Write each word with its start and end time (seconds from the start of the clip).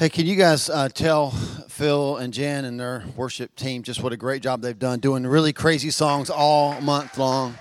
Hey, 0.00 0.08
can 0.08 0.24
you 0.24 0.34
guys 0.34 0.70
uh, 0.70 0.88
tell 0.88 1.30
Phil 1.68 2.16
and 2.16 2.32
Jen 2.32 2.64
and 2.64 2.80
their 2.80 3.04
worship 3.16 3.54
team 3.54 3.82
just 3.82 4.02
what 4.02 4.14
a 4.14 4.16
great 4.16 4.42
job 4.42 4.62
they've 4.62 4.78
done 4.78 4.98
doing 4.98 5.26
really 5.26 5.52
crazy 5.52 5.90
songs 5.90 6.30
all 6.30 6.80
month 6.80 7.18
long? 7.18 7.58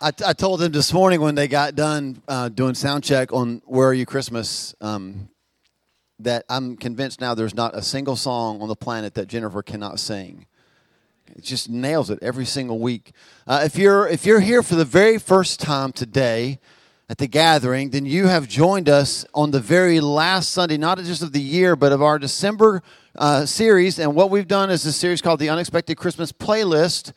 I, 0.00 0.10
I 0.24 0.32
told 0.32 0.60
them 0.60 0.72
this 0.72 0.90
morning 0.94 1.20
when 1.20 1.34
they 1.34 1.48
got 1.48 1.74
done 1.74 2.22
uh, 2.28 2.48
doing 2.48 2.72
sound 2.72 3.04
check 3.04 3.30
on 3.30 3.60
"Where 3.66 3.88
Are 3.88 3.92
You 3.92 4.06
Christmas" 4.06 4.74
um, 4.80 5.28
that 6.18 6.46
I'm 6.48 6.78
convinced 6.78 7.20
now 7.20 7.34
there's 7.34 7.54
not 7.54 7.76
a 7.76 7.82
single 7.82 8.16
song 8.16 8.62
on 8.62 8.68
the 8.68 8.74
planet 8.74 9.12
that 9.16 9.26
Jennifer 9.26 9.62
cannot 9.62 10.00
sing. 10.00 10.46
It 11.36 11.44
just 11.44 11.68
nails 11.68 12.08
it 12.08 12.20
every 12.22 12.46
single 12.46 12.78
week. 12.78 13.12
Uh, 13.46 13.60
if 13.66 13.76
you're 13.76 14.08
if 14.08 14.24
you're 14.24 14.40
here 14.40 14.62
for 14.62 14.76
the 14.76 14.86
very 14.86 15.18
first 15.18 15.60
time 15.60 15.92
today 15.92 16.58
at 17.08 17.18
the 17.18 17.26
gathering, 17.26 17.90
then 17.90 18.06
you 18.06 18.26
have 18.26 18.48
joined 18.48 18.88
us 18.88 19.26
on 19.34 19.50
the 19.50 19.60
very 19.60 20.00
last 20.00 20.50
Sunday, 20.50 20.76
not 20.76 20.98
just 20.98 21.22
of 21.22 21.32
the 21.32 21.40
year, 21.40 21.76
but 21.76 21.92
of 21.92 22.02
our 22.02 22.18
December 22.18 22.82
uh, 23.16 23.44
series. 23.44 23.98
And 23.98 24.14
what 24.14 24.30
we've 24.30 24.48
done 24.48 24.70
is 24.70 24.86
a 24.86 24.92
series 24.92 25.20
called 25.20 25.40
the 25.40 25.50
Unexpected 25.50 25.96
Christmas 25.96 26.32
Playlist 26.32 27.12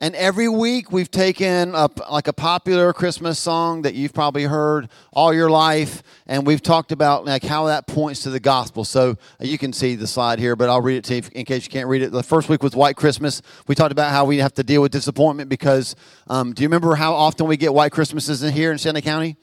and 0.00 0.14
every 0.14 0.48
week 0.48 0.92
we've 0.92 1.10
taken 1.10 1.74
a, 1.74 1.90
like 2.08 2.28
a 2.28 2.32
popular 2.32 2.92
Christmas 2.92 3.38
song 3.38 3.82
that 3.82 3.94
you've 3.94 4.14
probably 4.14 4.44
heard 4.44 4.88
all 5.12 5.34
your 5.34 5.50
life, 5.50 6.04
and 6.26 6.46
we've 6.46 6.62
talked 6.62 6.92
about 6.92 7.24
like 7.24 7.42
how 7.42 7.66
that 7.66 7.88
points 7.88 8.22
to 8.22 8.30
the 8.30 8.38
gospel. 8.38 8.84
So 8.84 9.10
uh, 9.10 9.14
you 9.40 9.58
can 9.58 9.72
see 9.72 9.96
the 9.96 10.06
slide 10.06 10.38
here, 10.38 10.54
but 10.54 10.68
I'll 10.68 10.80
read 10.80 10.98
it 10.98 11.04
to 11.04 11.16
you 11.16 11.22
in 11.32 11.44
case 11.44 11.64
you 11.64 11.70
can't 11.70 11.88
read 11.88 12.02
it. 12.02 12.12
The 12.12 12.22
first 12.22 12.48
week 12.48 12.62
was 12.62 12.76
White 12.76 12.94
Christmas. 12.96 13.42
We 13.66 13.74
talked 13.74 13.92
about 13.92 14.12
how 14.12 14.24
we 14.24 14.38
have 14.38 14.54
to 14.54 14.62
deal 14.62 14.82
with 14.82 14.92
disappointment 14.92 15.48
because 15.50 15.96
um, 16.28 16.52
do 16.52 16.62
you 16.62 16.68
remember 16.68 16.94
how 16.94 17.14
often 17.14 17.48
we 17.48 17.56
get 17.56 17.74
White 17.74 17.90
Christmases 17.90 18.42
in 18.44 18.52
here 18.52 18.70
in 18.70 18.78
Santa 18.78 19.02
County? 19.02 19.36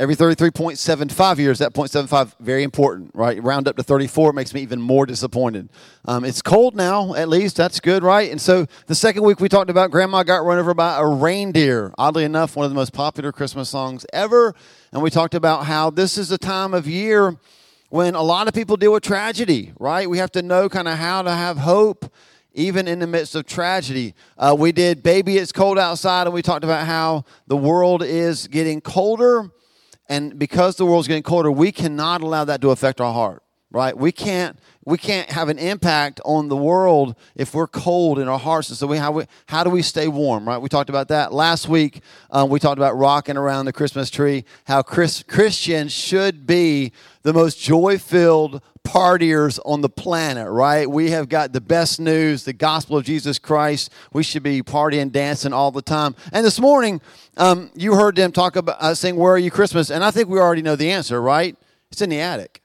Every 0.00 0.16
33.75 0.16 1.36
years, 1.36 1.58
that 1.58 1.74
0.75, 1.74 2.32
very 2.40 2.62
important, 2.62 3.10
right? 3.12 3.38
Round 3.42 3.68
up 3.68 3.76
to 3.76 3.82
34 3.82 4.32
makes 4.32 4.54
me 4.54 4.62
even 4.62 4.80
more 4.80 5.04
disappointed. 5.04 5.68
Um, 6.06 6.24
it's 6.24 6.40
cold 6.40 6.74
now, 6.74 7.12
at 7.12 7.28
least. 7.28 7.56
That's 7.56 7.80
good, 7.80 8.02
right? 8.02 8.30
And 8.30 8.40
so 8.40 8.64
the 8.86 8.94
second 8.94 9.24
week 9.24 9.40
we 9.40 9.50
talked 9.50 9.68
about 9.68 9.90
Grandma 9.90 10.22
Got 10.22 10.38
Run 10.38 10.58
Over 10.58 10.72
by 10.72 10.98
a 10.98 11.06
Reindeer. 11.06 11.92
Oddly 11.98 12.24
enough, 12.24 12.56
one 12.56 12.64
of 12.64 12.70
the 12.70 12.76
most 12.76 12.94
popular 12.94 13.30
Christmas 13.30 13.68
songs 13.68 14.06
ever. 14.10 14.54
And 14.90 15.02
we 15.02 15.10
talked 15.10 15.34
about 15.34 15.66
how 15.66 15.90
this 15.90 16.16
is 16.16 16.32
a 16.32 16.38
time 16.38 16.72
of 16.72 16.88
year 16.88 17.36
when 17.90 18.14
a 18.14 18.22
lot 18.22 18.48
of 18.48 18.54
people 18.54 18.78
deal 18.78 18.94
with 18.94 19.02
tragedy, 19.02 19.74
right? 19.78 20.08
We 20.08 20.16
have 20.16 20.32
to 20.32 20.40
know 20.40 20.70
kind 20.70 20.88
of 20.88 20.96
how 20.96 21.20
to 21.20 21.30
have 21.30 21.58
hope 21.58 22.10
even 22.54 22.88
in 22.88 23.00
the 23.00 23.06
midst 23.06 23.34
of 23.34 23.44
tragedy. 23.44 24.14
Uh, 24.38 24.56
we 24.58 24.72
did 24.72 25.02
Baby 25.02 25.36
It's 25.36 25.52
Cold 25.52 25.78
Outside, 25.78 26.26
and 26.26 26.32
we 26.32 26.40
talked 26.40 26.64
about 26.64 26.86
how 26.86 27.26
the 27.48 27.56
world 27.56 28.02
is 28.02 28.48
getting 28.48 28.80
colder 28.80 29.50
and 30.10 30.36
because 30.36 30.74
the 30.74 30.84
world's 30.84 31.06
getting 31.06 31.22
colder, 31.22 31.52
we 31.52 31.70
cannot 31.70 32.20
allow 32.20 32.44
that 32.44 32.60
to 32.62 32.70
affect 32.70 33.00
our 33.00 33.14
heart, 33.14 33.44
right? 33.70 33.96
We 33.96 34.10
can't 34.10 34.58
we 34.84 34.98
can't 34.98 35.30
have 35.30 35.48
an 35.48 35.58
impact 35.58 36.20
on 36.24 36.48
the 36.48 36.56
world 36.56 37.14
if 37.36 37.54
we're 37.54 37.68
cold 37.68 38.18
in 38.18 38.26
our 38.26 38.38
hearts. 38.38 38.70
And 38.70 38.76
so 38.76 38.88
we 38.88 38.96
how 38.96 39.12
we 39.12 39.26
how 39.46 39.62
do 39.62 39.70
we 39.70 39.82
stay 39.82 40.08
warm, 40.08 40.48
right? 40.48 40.58
We 40.58 40.68
talked 40.68 40.90
about 40.90 41.06
that 41.08 41.32
last 41.32 41.68
week. 41.68 42.02
Um, 42.32 42.50
we 42.50 42.58
talked 42.58 42.78
about 42.78 42.96
rocking 42.96 43.36
around 43.36 43.66
the 43.66 43.72
Christmas 43.72 44.10
tree. 44.10 44.44
How 44.64 44.82
Chris, 44.82 45.22
Christians 45.22 45.92
should 45.92 46.44
be 46.44 46.90
the 47.22 47.32
most 47.32 47.60
joy 47.60 47.96
filled 47.96 48.62
partiers 48.90 49.60
on 49.64 49.82
the 49.82 49.88
planet, 49.88 50.48
right? 50.48 50.90
We 50.90 51.12
have 51.12 51.28
got 51.28 51.52
the 51.52 51.60
best 51.60 52.00
news, 52.00 52.44
the 52.44 52.52
gospel 52.52 52.96
of 52.96 53.04
Jesus 53.04 53.38
Christ. 53.38 53.92
We 54.12 54.24
should 54.24 54.42
be 54.42 54.62
partying, 54.62 55.12
dancing 55.12 55.52
all 55.52 55.70
the 55.70 55.80
time. 55.80 56.16
And 56.32 56.44
this 56.44 56.58
morning, 56.58 57.00
um, 57.36 57.70
you 57.76 57.94
heard 57.94 58.16
them 58.16 58.32
talk 58.32 58.56
about 58.56 58.78
uh, 58.80 58.94
saying, 58.96 59.14
"Where 59.14 59.32
are 59.32 59.38
you, 59.38 59.52
Christmas?" 59.52 59.90
And 59.90 60.02
I 60.02 60.10
think 60.10 60.28
we 60.28 60.40
already 60.40 60.62
know 60.62 60.74
the 60.74 60.90
answer, 60.90 61.22
right? 61.22 61.56
It's 61.92 62.02
in 62.02 62.10
the 62.10 62.18
attic. 62.18 62.62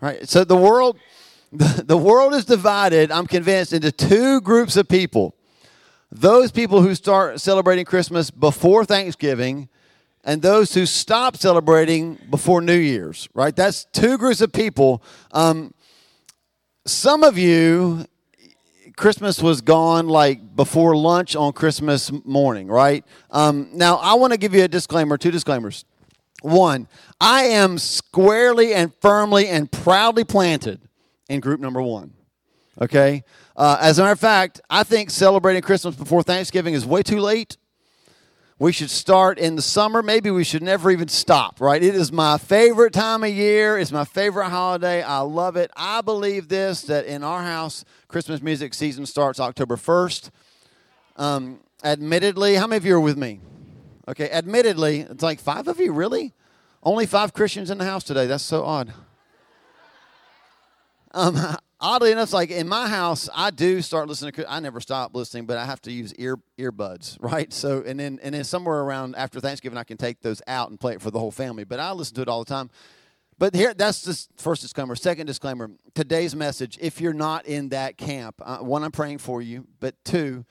Right. 0.00 0.28
So 0.28 0.42
the 0.42 0.56
world, 0.56 0.98
the, 1.52 1.84
the 1.86 1.96
world 1.96 2.34
is 2.34 2.44
divided. 2.44 3.12
I'm 3.12 3.28
convinced 3.28 3.72
into 3.72 3.92
two 3.92 4.40
groups 4.40 4.76
of 4.76 4.88
people: 4.88 5.36
those 6.10 6.50
people 6.50 6.82
who 6.82 6.96
start 6.96 7.40
celebrating 7.40 7.84
Christmas 7.84 8.32
before 8.32 8.84
Thanksgiving 8.84 9.68
and 10.24 10.40
those 10.42 10.74
who 10.74 10.86
stop 10.86 11.36
celebrating 11.36 12.18
before 12.30 12.60
New 12.60 12.76
Year's, 12.76 13.28
right? 13.34 13.54
That's 13.54 13.84
two 13.92 14.18
groups 14.18 14.40
of 14.40 14.52
people. 14.52 15.02
Um, 15.32 15.74
some 16.86 17.22
of 17.22 17.38
you, 17.38 18.06
Christmas 18.96 19.42
was 19.42 19.60
gone 19.60 20.08
like 20.08 20.54
before 20.54 20.96
lunch 20.96 21.34
on 21.34 21.52
Christmas 21.52 22.10
morning, 22.24 22.68
right? 22.68 23.04
Um, 23.30 23.70
now, 23.72 23.96
I 23.96 24.14
want 24.14 24.32
to 24.32 24.38
give 24.38 24.54
you 24.54 24.62
a 24.62 24.68
disclaimer, 24.68 25.16
two 25.16 25.30
disclaimers. 25.30 25.84
One, 26.42 26.88
I 27.20 27.44
am 27.44 27.78
squarely 27.78 28.74
and 28.74 28.92
firmly 29.00 29.48
and 29.48 29.70
proudly 29.70 30.24
planted 30.24 30.80
in 31.28 31.40
group 31.40 31.60
number 31.60 31.80
one, 31.80 32.12
okay? 32.80 33.22
Uh, 33.56 33.78
as 33.80 33.98
a 33.98 34.02
matter 34.02 34.12
of 34.12 34.20
fact, 34.20 34.60
I 34.68 34.82
think 34.82 35.10
celebrating 35.10 35.62
Christmas 35.62 35.94
before 35.94 36.22
Thanksgiving 36.22 36.74
is 36.74 36.84
way 36.84 37.02
too 37.02 37.20
late 37.20 37.56
we 38.58 38.72
should 38.72 38.90
start 38.90 39.38
in 39.38 39.56
the 39.56 39.62
summer. 39.62 40.02
Maybe 40.02 40.30
we 40.30 40.44
should 40.44 40.62
never 40.62 40.90
even 40.90 41.08
stop, 41.08 41.60
right? 41.60 41.82
It 41.82 41.94
is 41.94 42.12
my 42.12 42.38
favorite 42.38 42.92
time 42.92 43.24
of 43.24 43.30
year. 43.30 43.78
It's 43.78 43.92
my 43.92 44.04
favorite 44.04 44.50
holiday. 44.50 45.02
I 45.02 45.20
love 45.20 45.56
it. 45.56 45.70
I 45.76 46.00
believe 46.00 46.48
this 46.48 46.82
that 46.82 47.06
in 47.06 47.24
our 47.24 47.42
house, 47.42 47.84
Christmas 48.08 48.42
music 48.42 48.74
season 48.74 49.06
starts 49.06 49.40
October 49.40 49.76
1st. 49.76 50.30
Um, 51.16 51.60
admittedly, 51.82 52.54
how 52.54 52.66
many 52.66 52.76
of 52.76 52.86
you 52.86 52.94
are 52.94 53.00
with 53.00 53.16
me? 53.16 53.40
Okay, 54.08 54.30
admittedly, 54.30 55.00
it's 55.00 55.22
like 55.22 55.40
five 55.40 55.68
of 55.68 55.80
you, 55.80 55.92
really? 55.92 56.32
Only 56.82 57.06
five 57.06 57.32
Christians 57.32 57.70
in 57.70 57.78
the 57.78 57.84
house 57.84 58.04
today. 58.04 58.26
That's 58.26 58.42
so 58.42 58.64
odd. 58.64 58.92
Um, 61.12 61.56
oddly 61.82 62.12
enough, 62.12 62.32
like 62.32 62.50
in 62.50 62.68
my 62.68 62.88
house, 62.88 63.28
I 63.34 63.50
do 63.50 63.82
start 63.82 64.08
listening 64.08 64.32
to. 64.32 64.50
I 64.50 64.60
never 64.60 64.80
stop 64.80 65.14
listening, 65.14 65.44
but 65.44 65.58
I 65.58 65.66
have 65.66 65.82
to 65.82 65.92
use 65.92 66.14
ear 66.14 66.38
earbuds, 66.58 67.18
right? 67.20 67.52
So, 67.52 67.82
and 67.84 68.00
then 68.00 68.18
and 68.22 68.34
then 68.34 68.44
somewhere 68.44 68.80
around 68.80 69.16
after 69.16 69.40
Thanksgiving, 69.40 69.76
I 69.76 69.84
can 69.84 69.96
take 69.98 70.20
those 70.20 70.40
out 70.46 70.70
and 70.70 70.80
play 70.80 70.94
it 70.94 71.02
for 71.02 71.10
the 71.10 71.18
whole 71.18 71.32
family. 71.32 71.64
But 71.64 71.80
I 71.80 71.92
listen 71.92 72.14
to 72.14 72.22
it 72.22 72.28
all 72.28 72.42
the 72.44 72.48
time. 72.48 72.70
But 73.38 73.54
here, 73.56 73.74
that's 73.74 74.02
the 74.02 74.40
first 74.40 74.62
disclaimer. 74.62 74.94
Second 74.94 75.26
disclaimer: 75.26 75.70
today's 75.94 76.34
message. 76.34 76.78
If 76.80 77.00
you're 77.00 77.12
not 77.12 77.46
in 77.46 77.70
that 77.70 77.98
camp, 77.98 78.36
uh, 78.40 78.58
one, 78.58 78.84
I'm 78.84 78.92
praying 78.92 79.18
for 79.18 79.42
you. 79.42 79.66
But 79.80 79.96
two, 80.04 80.44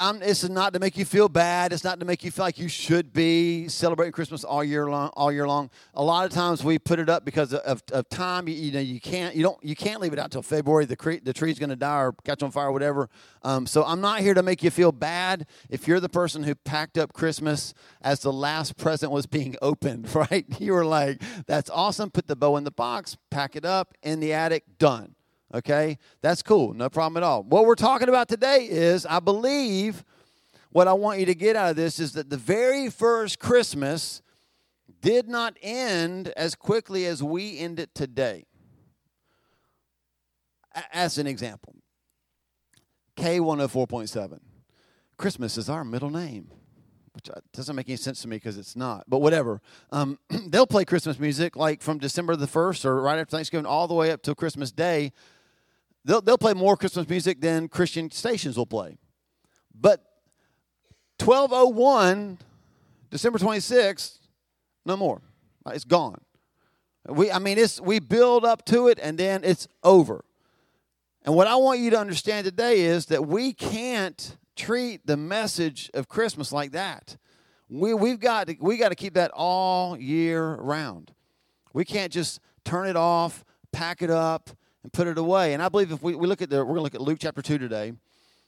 I'm, 0.00 0.18
this 0.18 0.42
is 0.42 0.50
not 0.50 0.72
to 0.72 0.80
make 0.80 0.96
you 0.96 1.04
feel 1.04 1.28
bad. 1.28 1.72
It's 1.72 1.84
not 1.84 2.00
to 2.00 2.06
make 2.06 2.24
you 2.24 2.32
feel 2.32 2.44
like 2.44 2.58
you 2.58 2.68
should 2.68 3.12
be 3.12 3.68
celebrating 3.68 4.10
Christmas 4.10 4.42
all 4.42 4.64
year 4.64 4.90
long. 4.90 5.10
All 5.14 5.30
year 5.30 5.46
long. 5.46 5.70
A 5.94 6.02
lot 6.02 6.26
of 6.26 6.32
times 6.32 6.64
we 6.64 6.80
put 6.80 6.98
it 6.98 7.08
up 7.08 7.24
because 7.24 7.54
of, 7.54 7.82
of 7.92 8.08
time. 8.08 8.48
You, 8.48 8.54
you, 8.54 8.72
know, 8.72 8.80
you 8.80 9.00
can't 9.00 9.36
you 9.36 9.42
don't 9.44 9.62
you 9.62 9.76
can't 9.76 10.00
leave 10.00 10.12
it 10.12 10.18
out 10.18 10.26
until 10.26 10.42
February. 10.42 10.84
The 10.84 10.96
cre- 10.96 11.22
the 11.22 11.32
tree's 11.32 11.60
going 11.60 11.70
to 11.70 11.76
die 11.76 12.00
or 12.00 12.12
catch 12.24 12.42
on 12.42 12.50
fire 12.50 12.68
or 12.68 12.72
whatever. 12.72 13.08
Um, 13.42 13.66
so 13.66 13.84
I'm 13.84 14.00
not 14.00 14.20
here 14.20 14.34
to 14.34 14.42
make 14.42 14.64
you 14.64 14.70
feel 14.70 14.90
bad. 14.90 15.46
If 15.70 15.86
you're 15.86 16.00
the 16.00 16.08
person 16.08 16.42
who 16.42 16.56
packed 16.56 16.98
up 16.98 17.12
Christmas 17.12 17.72
as 18.00 18.20
the 18.20 18.32
last 18.32 18.76
present 18.76 19.12
was 19.12 19.26
being 19.26 19.56
opened, 19.62 20.12
right? 20.14 20.44
You 20.58 20.72
were 20.72 20.84
like, 20.84 21.22
"That's 21.46 21.70
awesome." 21.70 22.10
Put 22.10 22.26
the 22.26 22.36
bow 22.36 22.56
in 22.56 22.64
the 22.64 22.72
box, 22.72 23.16
pack 23.30 23.54
it 23.54 23.64
up 23.64 23.94
in 24.02 24.18
the 24.18 24.32
attic, 24.32 24.64
done. 24.78 25.14
Okay? 25.52 25.98
That's 26.20 26.42
cool. 26.42 26.74
No 26.74 26.88
problem 26.88 27.22
at 27.22 27.26
all. 27.26 27.42
What 27.42 27.66
we're 27.66 27.74
talking 27.74 28.08
about 28.08 28.28
today 28.28 28.66
is, 28.68 29.04
I 29.06 29.20
believe, 29.20 30.04
what 30.70 30.88
I 30.88 30.92
want 30.94 31.20
you 31.20 31.26
to 31.26 31.34
get 31.34 31.56
out 31.56 31.70
of 31.70 31.76
this 31.76 32.00
is 32.00 32.12
that 32.12 32.30
the 32.30 32.36
very 32.36 32.88
first 32.88 33.38
Christmas 33.38 34.22
did 35.02 35.28
not 35.28 35.56
end 35.60 36.28
as 36.36 36.54
quickly 36.54 37.06
as 37.06 37.22
we 37.22 37.58
end 37.58 37.78
it 37.78 37.94
today. 37.94 38.46
As 40.92 41.18
an 41.18 41.26
example, 41.26 41.74
K104.7. 43.16 44.40
Christmas 45.18 45.58
is 45.58 45.68
our 45.68 45.84
middle 45.84 46.08
name, 46.08 46.50
which 47.12 47.28
uh, 47.28 47.34
doesn't 47.52 47.76
make 47.76 47.88
any 47.88 47.96
sense 47.96 48.22
to 48.22 48.28
me 48.28 48.36
because 48.36 48.56
it's 48.56 48.74
not, 48.74 49.04
but 49.06 49.18
whatever. 49.18 49.60
Um, 49.90 50.18
they'll 50.48 50.66
play 50.66 50.86
Christmas 50.86 51.18
music 51.18 51.56
like 51.56 51.82
from 51.82 51.98
December 51.98 52.34
the 52.36 52.46
1st 52.46 52.86
or 52.86 53.02
right 53.02 53.18
after 53.18 53.36
Thanksgiving 53.36 53.66
all 53.66 53.86
the 53.86 53.94
way 53.94 54.10
up 54.10 54.22
till 54.22 54.34
Christmas 54.34 54.72
Day 54.72 55.12
They'll, 56.04 56.20
they'll 56.20 56.38
play 56.38 56.54
more 56.54 56.76
Christmas 56.76 57.08
music 57.08 57.40
than 57.40 57.68
Christian 57.68 58.10
stations 58.10 58.56
will 58.56 58.66
play. 58.66 58.98
But 59.78 60.04
1201, 61.18 62.38
December 63.10 63.38
26th, 63.38 64.18
no 64.84 64.96
more. 64.96 65.20
It's 65.66 65.84
gone. 65.84 66.20
We, 67.08 67.30
I 67.30 67.38
mean, 67.38 67.58
it's, 67.58 67.80
we 67.80 68.00
build 68.00 68.44
up 68.44 68.64
to 68.66 68.88
it 68.88 68.98
and 69.00 69.16
then 69.16 69.42
it's 69.44 69.68
over. 69.82 70.24
And 71.24 71.34
what 71.36 71.46
I 71.46 71.54
want 71.56 71.78
you 71.78 71.90
to 71.90 71.98
understand 71.98 72.44
today 72.44 72.80
is 72.80 73.06
that 73.06 73.26
we 73.26 73.52
can't 73.52 74.36
treat 74.56 75.06
the 75.06 75.16
message 75.16 75.90
of 75.94 76.08
Christmas 76.08 76.52
like 76.52 76.72
that. 76.72 77.16
We, 77.68 77.94
we've 77.94 78.20
got 78.20 78.48
to, 78.48 78.56
we 78.60 78.76
got 78.76 78.90
to 78.90 78.94
keep 78.94 79.14
that 79.14 79.30
all 79.34 79.96
year 79.96 80.56
round. 80.56 81.12
We 81.72 81.84
can't 81.84 82.12
just 82.12 82.40
turn 82.64 82.88
it 82.88 82.96
off, 82.96 83.44
pack 83.72 84.02
it 84.02 84.10
up, 84.10 84.50
and 84.82 84.92
put 84.92 85.06
it 85.06 85.18
away. 85.18 85.54
And 85.54 85.62
I 85.62 85.68
believe 85.68 85.92
if 85.92 86.02
we, 86.02 86.14
we 86.14 86.26
look 86.26 86.42
at 86.42 86.50
the, 86.50 86.58
we're 86.58 86.74
going 86.74 86.76
to 86.78 86.82
look 86.82 86.94
at 86.94 87.00
Luke 87.00 87.18
chapter 87.20 87.42
2 87.42 87.58
today. 87.58 87.92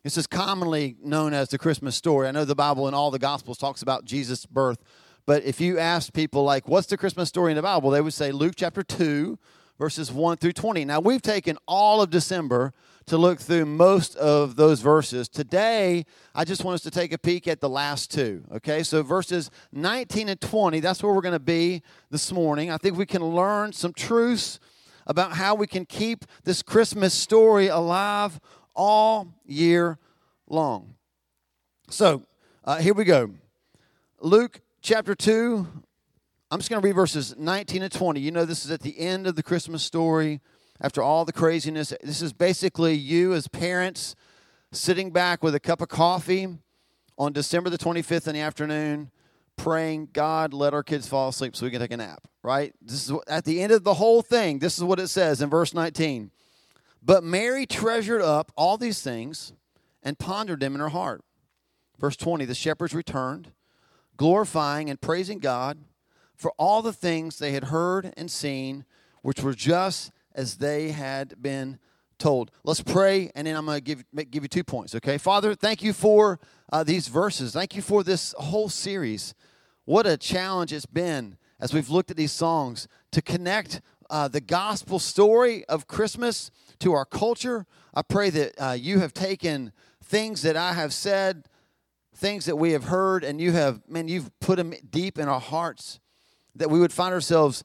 This 0.03 0.19
is 0.19 0.27
commonly 0.27 0.97
known 1.03 1.33
as 1.33 1.49
the 1.49 1.59
Christmas 1.59 1.97
story. 1.97 2.29
I 2.29 2.31
know 2.31 2.45
the 2.45 2.55
Bible 2.55 2.87
and 2.87 2.95
all 2.95 3.11
the 3.11 3.19
Gospels 3.19 3.57
talks 3.57 3.81
about 3.81 4.05
Jesus' 4.05 4.45
birth, 4.45 4.79
but 5.25 5.43
if 5.45 5.61
you 5.61 5.79
ask 5.79 6.13
people 6.13 6.45
like, 6.45 6.69
"What's 6.69 6.89
the 6.89 6.99
Christmas 6.99 7.31
story 7.31 7.53
in 7.53 7.57
the 7.57 7.63
Bible?" 7.63 7.89
they 7.89 8.03
would 8.03 8.13
say 8.13 8.31
Luke 8.31 8.53
chapter 8.55 8.83
two, 8.83 9.39
verses 9.79 10.13
one 10.13 10.37
through 10.37 10.53
twenty. 10.53 10.85
Now 10.85 11.01
we've 11.01 11.23
taken 11.23 11.57
all 11.67 12.03
of 12.03 12.11
December 12.11 12.75
to 13.07 13.17
look 13.17 13.39
through 13.39 13.65
most 13.65 14.15
of 14.17 14.57
those 14.57 14.83
verses. 14.83 15.27
Today, 15.27 16.05
I 16.35 16.45
just 16.45 16.65
want 16.65 16.75
us 16.75 16.83
to 16.83 16.91
take 16.91 17.15
a 17.15 17.19
peek 17.19 17.49
at 17.49 17.63
the 17.63 17.69
last 17.71 18.11
two. 18.11 18.45
Okay, 18.57 18.83
so 18.83 19.03
verses 19.03 19.51
19 19.73 20.29
and 20.29 20.41
20, 20.41 20.81
that's 20.81 21.03
where 21.03 21.13
we're 21.13 21.21
going 21.21 21.33
to 21.33 21.39
be 21.39 21.83
this 22.11 22.33
morning. 22.33 22.71
I 22.71 22.79
think 22.79 22.97
we 22.97 23.05
can 23.07 23.23
learn 23.23 23.73
some 23.73 23.93
truths 23.93 24.59
about 25.07 25.33
how 25.33 25.55
we 25.55 25.67
can 25.67 25.85
keep 25.85 26.25
this 26.45 26.63
Christmas 26.63 27.15
story 27.15 27.69
alive 27.69 28.41
all 28.75 29.35
year 29.47 29.99
long. 30.49 30.95
So, 31.91 32.23
uh, 32.65 32.79
here 32.79 32.95
we 32.95 33.05
go. 33.05 33.31
Luke 34.21 34.61
chapter 34.81 35.15
2, 35.15 35.67
I'm 36.51 36.59
just 36.59 36.71
going 36.71 36.81
to 36.81 36.87
read 36.87 36.95
verses 36.95 37.35
19 37.37 37.83
and 37.83 37.93
20. 37.93 38.21
You 38.21 38.31
know, 38.31 38.45
this 38.45 38.65
is 38.65 38.71
at 38.71 38.81
the 38.81 38.99
end 38.99 39.27
of 39.27 39.37
the 39.37 39.43
Christmas 39.43 39.83
story 39.83 40.41
after 40.81 41.03
all 41.03 41.25
the 41.25 41.33
craziness. 41.33 41.93
This 42.03 42.23
is 42.23 42.33
basically 42.33 42.95
you 42.95 43.35
as 43.35 43.49
parents 43.49 44.15
sitting 44.73 45.11
back 45.11 45.43
with 45.43 45.55
a 45.55 45.61
cup 45.61 45.81
of 45.81 45.89
coffee 45.89 46.49
on 47.19 47.33
December 47.33 47.71
the 47.71 47.79
25th 47.79 48.27
in 48.27 48.35
the 48.35 48.41
afternoon, 48.41 49.11
praying, 49.57 50.11
God, 50.13 50.53
let 50.53 50.75
our 50.75 50.83
kids 50.83 51.09
fall 51.09 51.29
asleep 51.29 51.57
so 51.57 51.65
we 51.65 51.71
can 51.71 51.81
take 51.81 51.93
a 51.93 51.97
nap, 51.97 52.27
right? 52.43 52.75
This 52.83 53.05
is 53.05 53.13
what, 53.13 53.29
at 53.29 53.45
the 53.45 53.61
end 53.61 53.73
of 53.73 53.85
the 53.85 53.95
whole 53.95 54.23
thing, 54.23 54.59
this 54.59 54.79
is 54.79 54.85
what 54.85 55.01
it 55.01 55.09
says 55.09 55.41
in 55.41 55.51
verse 55.51 55.75
19. 55.75 56.31
But 57.03 57.25
Mary 57.25 57.67
treasured 57.67 58.23
up 58.23 58.53
all 58.57 58.79
these 58.79 59.03
things 59.03 59.53
and 60.03 60.19
pondered 60.19 60.61
them 60.61 60.75
in 60.75 60.81
her 60.81 60.89
heart. 60.89 61.23
Verse 61.99 62.17
20 62.17 62.45
The 62.45 62.55
shepherds 62.55 62.95
returned, 62.95 63.53
glorifying 64.17 64.91
and 64.91 65.01
praising 65.01 65.39
God 65.39 65.79
for 66.35 66.53
all 66.59 66.83
the 66.83 66.93
things 66.93 67.39
they 67.39 67.53
had 67.53 67.65
heard 67.65 68.13
and 68.17 68.31
seen, 68.31 68.85
which 69.23 69.43
were 69.43 69.55
just 69.55 70.11
as 70.35 70.57
they 70.57 70.91
had 70.91 71.41
been 71.41 71.79
told. 72.19 72.51
Let's 72.65 72.83
pray, 72.83 73.31
and 73.35 73.47
then 73.47 73.57
I'm 73.57 73.67
going 73.67 73.79
to 73.79 73.83
give, 73.83 74.05
give 74.31 74.43
you 74.43 74.49
two 74.49 74.65
points, 74.65 74.95
okay? 74.95 75.19
Father, 75.19 75.55
thank 75.55 75.83
you 75.83 75.93
for 75.93 76.39
uh, 76.73 76.85
these 76.85 77.09
verses. 77.09 77.53
Thank 77.53 77.75
you 77.77 77.83
for 77.83 78.03
this 78.03 78.35
whole 78.39 78.69
series. 78.69 79.35
What 79.85 80.07
a 80.07 80.17
challenge 80.17 80.73
it's 80.73 80.87
been 80.87 81.37
as 81.61 81.73
we've 81.73 81.91
looked 81.91 82.11
at 82.11 82.17
these 82.17 82.33
songs 82.33 82.89
to 83.13 83.23
connect 83.23 83.81
uh, 84.11 84.29
the 84.29 84.41
gospel 84.41 84.99
story 84.99 85.65
of 85.67 85.87
Christmas 85.87 86.51
to 86.81 86.93
our 86.93 87.05
culture. 87.05 87.67
I 87.95 88.03
pray 88.03 88.31
that 88.31 88.53
uh, 88.59 88.73
you 88.73 88.99
have 89.01 89.15
taken 89.15 89.73
things 90.03 90.43
that 90.43 90.57
I 90.57 90.73
have 90.75 90.93
said, 90.93 91.49
things 92.15 92.45
that 92.47 92.57
we 92.57 92.73
have 92.73 92.85
heard, 92.85 93.25
and 93.25 93.41
you 93.41 93.53
have, 93.53 93.81
man, 93.89 94.09
you've 94.09 94.31
put 94.41 94.57
them 94.57 94.75
deep 94.91 95.19
in 95.19 95.29
our 95.29 95.41
hearts 95.41 96.01
that 96.55 96.71
we 96.71 96.79
would 96.79 96.93
find 96.93 97.13
ourselves 97.13 97.65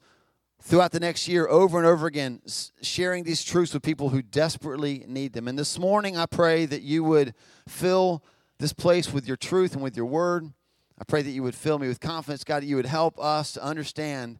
throughout 0.62 0.92
the 0.92 1.00
next 1.00 1.26
year 1.26 1.48
over 1.48 1.78
and 1.78 1.86
over 1.86 2.06
again 2.06 2.40
sharing 2.82 3.24
these 3.24 3.42
truths 3.42 3.72
with 3.72 3.82
people 3.82 4.10
who 4.10 4.22
desperately 4.22 5.04
need 5.08 5.32
them. 5.32 5.48
And 5.48 5.58
this 5.58 5.78
morning, 5.78 6.16
I 6.16 6.26
pray 6.26 6.66
that 6.66 6.82
you 6.82 7.02
would 7.04 7.34
fill 7.66 8.22
this 8.58 8.72
place 8.72 9.12
with 9.12 9.26
your 9.26 9.36
truth 9.36 9.74
and 9.74 9.82
with 9.82 9.96
your 9.96 10.06
word. 10.06 10.52
I 10.98 11.04
pray 11.04 11.22
that 11.22 11.30
you 11.30 11.42
would 11.42 11.54
fill 11.54 11.78
me 11.78 11.88
with 11.88 11.98
confidence, 11.98 12.44
God, 12.44 12.62
that 12.62 12.66
you 12.66 12.76
would 12.76 12.86
help 12.86 13.18
us 13.18 13.52
to 13.52 13.64
understand 13.64 14.38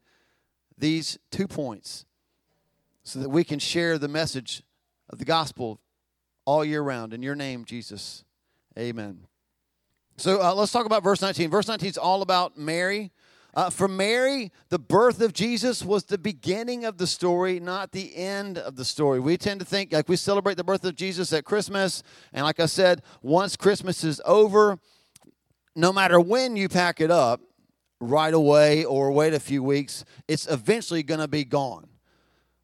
these 0.77 1.19
two 1.31 1.49
points 1.49 2.05
so 3.03 3.19
that 3.19 3.31
we 3.31 3.45
can 3.45 3.59
share 3.59 3.99
the 3.99 4.09
message 4.09 4.63
of 5.09 5.19
the 5.19 5.25
gospel 5.25 5.81
all 6.45 6.65
year 6.65 6.83
round. 6.83 7.15
In 7.15 7.23
your 7.23 7.35
name, 7.35 7.65
Jesus. 7.65 8.25
Amen. 8.79 9.27
So 10.19 10.43
uh, 10.43 10.55
let's 10.55 10.71
talk 10.71 10.85
about 10.85 11.03
verse 11.03 11.23
19. 11.23 11.51
Verse 11.51 11.67
19 11.67 11.89
is 11.89 11.99
all 11.99 12.21
about 12.21 12.59
Mary 12.59 13.11
uh, 13.55 13.71
for 13.71 13.89
Mary, 13.89 14.53
the 14.69 14.79
birth 14.79 15.21
of 15.21 15.33
Jesus 15.33 15.85
was 15.85 16.05
the 16.05 16.19
beginning 16.19 16.85
of 16.85 16.99
the 16.99 17.07
story, 17.07 17.59
not 17.59 17.93
the 17.93 18.15
end 18.17 18.59
of 18.59 18.77
the 18.77 18.85
story. 18.85 19.21
We 19.21 19.37
tend 19.37 19.61
to 19.61 19.67
think 19.67 19.93
like 19.93 20.09
we 20.09 20.17
celebrate 20.17 20.57
the 20.57 20.65
birth 20.65 20.85
of 20.85 20.95
Jesus 20.95 21.33
at 21.33 21.45
Christmas, 21.45 22.03
and 22.33 22.45
like 22.45 22.61
I 22.61 22.67
said, 22.67 23.03
once 23.23 23.57
Christmas 23.57 24.05
is 24.05 24.21
over, 24.25 24.79
no 25.75 25.93
matter 25.93 26.21
when 26.21 26.57
you 26.57 26.69
pack 26.69 27.01
it 27.01 27.11
up, 27.11 27.41
right 28.01 28.33
away 28.33 28.85
or 28.85 29.13
wait 29.13 29.35
a 29.35 29.41
few 29.41 29.63
weeks, 29.63 30.05
it's 30.27 30.47
eventually 30.47 31.03
going 31.03 31.21
to 31.21 31.29
be 31.29 31.45
gone. 31.45 31.87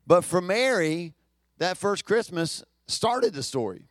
But 0.07 0.25
for 0.25 0.41
Mary, 0.41 1.15
that 1.59 1.77
first 1.77 2.05
Christmas 2.05 2.65
started 2.87 3.35
the 3.35 3.43
story. 3.43 3.85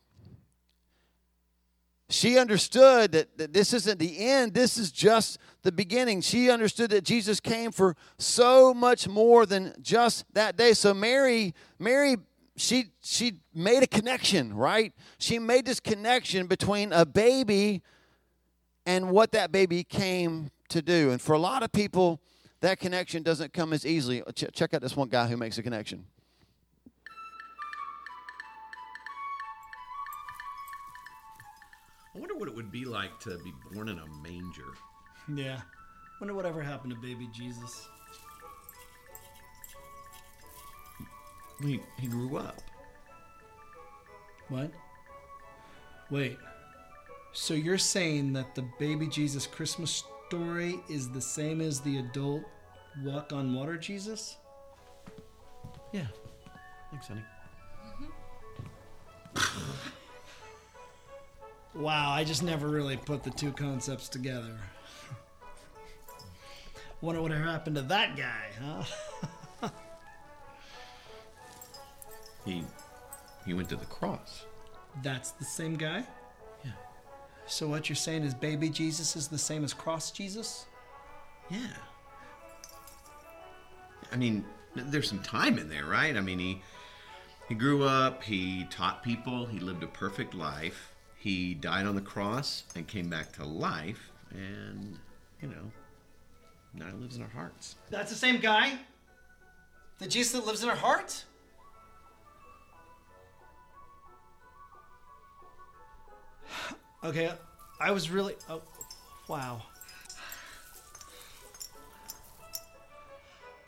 She 2.08 2.38
understood 2.38 3.14
that, 3.14 3.38
that 3.38 3.54
this 3.54 3.74
isn't 3.74 3.98
the 4.00 4.20
end, 4.20 4.54
this 4.54 4.78
is 4.78 4.92
just 4.92 5.40
the 5.64 5.72
beginning. 5.72 6.22
She 6.22 6.52
understood 6.52 6.92
that 6.92 7.04
Jesus 7.04 7.40
came 7.40 7.72
for 7.72 7.96
so 8.20 8.74
much 8.74 9.08
more 9.08 9.46
than 9.48 9.74
just 9.82 10.26
that 10.34 10.56
day. 10.56 10.74
So 10.74 10.94
Mary, 10.94 11.56
Mary, 11.80 12.18
she 12.56 12.92
she 13.02 13.40
made 13.54 13.82
a 13.82 13.88
connection, 13.88 14.54
right? 14.54 14.94
She 15.18 15.40
made 15.40 15.66
this 15.66 15.80
connection 15.80 16.46
between 16.46 16.94
a 16.94 17.06
baby 17.06 17.82
and 18.86 19.10
what 19.10 19.32
that 19.32 19.52
baby 19.52 19.84
came 19.84 20.52
to 20.70 20.82
do. 20.82 21.10
And 21.12 21.20
for 21.20 21.34
a 21.34 21.40
lot 21.40 21.64
of 21.64 21.72
people, 21.72 22.22
that 22.62 22.80
connection 22.80 23.24
doesn't 23.24 23.52
come 23.52 23.74
as 23.74 23.86
easily. 23.86 24.22
Ch- 24.36 24.46
check 24.54 24.74
out 24.74 24.82
this 24.82 24.96
one 24.96 25.10
guy 25.10 25.28
who 25.28 25.38
makes 25.38 25.58
a 25.58 25.64
connection. 25.64 26.06
I 32.16 32.20
wonder 32.20 32.36
what 32.36 32.48
it 32.48 32.56
would 32.56 32.72
be 32.72 32.86
like 32.86 33.20
to 33.22 33.38
be 33.40 33.54
born 33.72 33.90
in 33.90 34.00
a 34.00 34.08
manger. 34.24 34.74
Yeah. 35.36 35.60
Wonder 36.22 36.34
whatever 36.34 36.62
happened 36.62 36.94
to 36.94 37.00
baby 37.02 37.28
Jesus. 37.34 37.88
He, 41.62 41.82
he 42.00 42.08
grew 42.08 42.38
up. 42.38 42.62
What? 44.48 44.72
Wait. 46.10 46.38
So 47.34 47.54
you're 47.54 47.78
saying 47.78 48.32
that 48.34 48.56
the 48.56 48.66
baby 48.80 49.08
Jesus 49.08 49.46
Christmas 49.46 50.06
story 50.28 50.80
is 50.90 51.10
the 51.10 51.22
same 51.22 51.60
as 51.60 51.82
the 51.82 51.98
adult 51.98 52.44
walk 53.04 53.34
on 53.34 53.54
water 53.54 53.78
Jesus? 53.78 54.38
Yeah. 55.92 56.08
Thanks, 56.92 57.08
honey. 57.08 57.24
Mm-hmm. 59.36 59.90
Wow, 61.76 62.12
I 62.12 62.24
just 62.24 62.42
never 62.42 62.70
really 62.70 62.96
put 62.96 63.24
the 63.24 63.32
two 63.32 63.52
concepts 63.52 64.08
together. 64.08 64.58
Wonder 67.02 67.22
what 67.22 67.32
happened 67.32 67.76
to 67.76 67.82
that 67.84 68.16
guy, 68.16 68.84
huh? 69.62 69.70
he 72.46 72.64
he 73.46 73.54
went 73.54 73.68
to 73.70 73.76
the 73.76 73.86
cross. 73.86 74.46
That's 75.04 75.32
the 75.32 75.44
same 75.44 75.76
guy? 75.76 76.06
Yeah. 76.64 76.72
So 77.46 77.68
what 77.68 77.90
you're 77.90 77.98
saying 77.98 78.24
is 78.24 78.34
baby 78.34 78.70
Jesus 78.70 79.18
is 79.18 79.28
the 79.28 79.38
same 79.38 79.66
as 79.66 79.74
cross 79.74 80.12
Jesus? 80.12 80.68
Yeah. 81.50 81.60
I 84.14 84.16
mean, 84.16 84.46
there's 84.76 85.10
some 85.10 85.22
time 85.22 85.60
in 85.60 85.68
there, 85.68 85.86
right? 85.86 86.16
I 86.16 86.22
mean, 86.22 86.40
he 86.40 86.62
he 87.50 87.54
grew 87.54 87.84
up, 87.84 88.24
he 88.24 88.66
taught 88.72 89.04
people, 89.04 89.46
he 89.46 89.60
lived 89.60 89.84
a 89.84 89.88
perfect 89.88 90.34
life 90.34 90.95
he 91.18 91.54
died 91.54 91.86
on 91.86 91.96
the 91.96 92.02
cross 92.02 92.64
and 92.76 92.88
came 92.88 93.10
back 93.10 93.32
to 93.34 93.46
life, 93.46 94.12
and, 94.32 94.98
you 95.42 95.48
know, 95.48 95.72
now 96.74 96.88
he 96.88 96.94
lives 96.94 97.16
in 97.16 97.24
our 97.24 97.30
hearts. 97.30 97.76
That's 97.90 98.12
the 98.12 98.18
same 98.18 98.40
guy? 98.40 98.74
The 100.00 100.08
Jesus 100.08 100.34
that 100.34 100.46
lives 100.46 100.64
in 100.64 100.70
our 100.70 100.76
hearts? 100.76 101.26
Okay, 107.04 107.32
I 107.80 107.92
was 107.92 108.10
really. 108.10 108.36
Oh, 108.50 108.62
wow. 109.28 109.62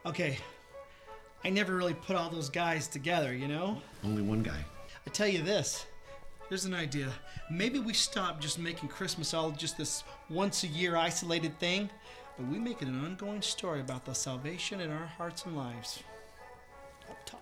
Okay, 0.05 0.37
I 1.43 1.49
never 1.49 1.75
really 1.75 1.93
put 1.93 2.15
all 2.15 2.29
those 2.29 2.49
guys 2.49 2.87
together, 2.87 3.35
you 3.35 3.47
know? 3.47 3.81
Only 4.03 4.21
one 4.21 4.41
guy. 4.41 4.65
I 5.05 5.09
tell 5.11 5.27
you 5.27 5.41
this 5.41 5.85
Here's 6.49 6.63
an 6.63 6.73
idea. 6.73 7.11
Maybe 7.51 7.79
we 7.79 7.93
stop 7.93 8.39
just 8.39 8.57
making 8.57 8.87
Christmas 8.89 9.33
all 9.33 9.51
just 9.51 9.77
this 9.77 10.03
once 10.29 10.63
a 10.63 10.67
year 10.67 10.95
isolated 10.95 11.59
thing, 11.59 11.89
but 12.37 12.47
we 12.47 12.57
make 12.57 12.81
it 12.81 12.87
an 12.87 13.03
ongoing 13.03 13.41
story 13.41 13.81
about 13.81 14.05
the 14.05 14.13
salvation 14.13 14.79
in 14.79 14.89
our 14.89 15.05
hearts 15.05 15.45
and 15.45 15.57
lives. 15.57 16.03
Up 17.09 17.17
top. 17.25 17.41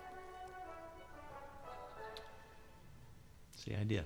It's 3.54 3.64
the 3.64 3.76
idea. 3.76 4.04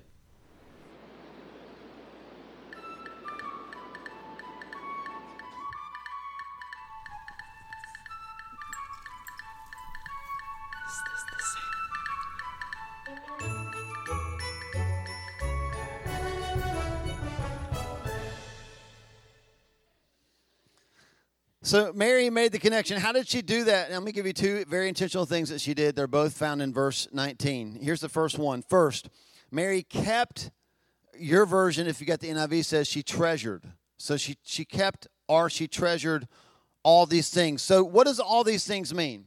So 21.70 21.92
Mary 21.94 22.30
made 22.30 22.50
the 22.50 22.58
connection. 22.58 22.98
How 22.98 23.12
did 23.12 23.28
she 23.28 23.42
do 23.42 23.62
that? 23.62 23.92
Let 23.92 24.02
me 24.02 24.10
give 24.10 24.26
you 24.26 24.32
two 24.32 24.64
very 24.64 24.88
intentional 24.88 25.24
things 25.24 25.50
that 25.50 25.60
she 25.60 25.72
did. 25.72 25.94
They're 25.94 26.08
both 26.08 26.36
found 26.36 26.60
in 26.60 26.72
verse 26.72 27.06
19. 27.12 27.78
Here's 27.80 28.00
the 28.00 28.08
first 28.08 28.40
one. 28.40 28.62
First, 28.62 29.08
Mary 29.52 29.84
kept 29.84 30.50
your 31.16 31.46
version, 31.46 31.86
if 31.86 32.00
you 32.00 32.08
got 32.08 32.18
the 32.18 32.26
NIV, 32.26 32.64
says 32.64 32.88
she 32.88 33.04
treasured. 33.04 33.62
So 33.98 34.16
she 34.16 34.36
she 34.42 34.64
kept 34.64 35.06
or 35.28 35.48
she 35.48 35.68
treasured 35.68 36.26
all 36.82 37.06
these 37.06 37.28
things. 37.28 37.62
So 37.62 37.84
what 37.84 38.08
does 38.08 38.18
all 38.18 38.42
these 38.42 38.66
things 38.66 38.92
mean? 38.92 39.26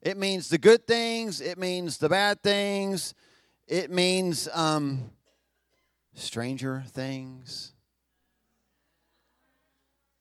It 0.00 0.16
means 0.16 0.48
the 0.48 0.56
good 0.56 0.86
things. 0.86 1.42
It 1.42 1.58
means 1.58 1.98
the 1.98 2.08
bad 2.08 2.42
things. 2.42 3.12
It 3.68 3.90
means 3.90 4.48
um, 4.54 5.10
stranger 6.14 6.84
things. 6.88 7.74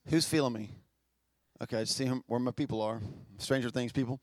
Who's 0.10 0.28
feeling 0.28 0.52
me? 0.52 0.72
Okay, 1.64 1.80
I 1.80 1.84
see 1.86 2.06
where 2.06 2.40
my 2.40 2.52
people 2.52 2.82
are. 2.82 3.02
Stranger 3.38 3.70
things, 3.70 3.92
people. 3.92 4.20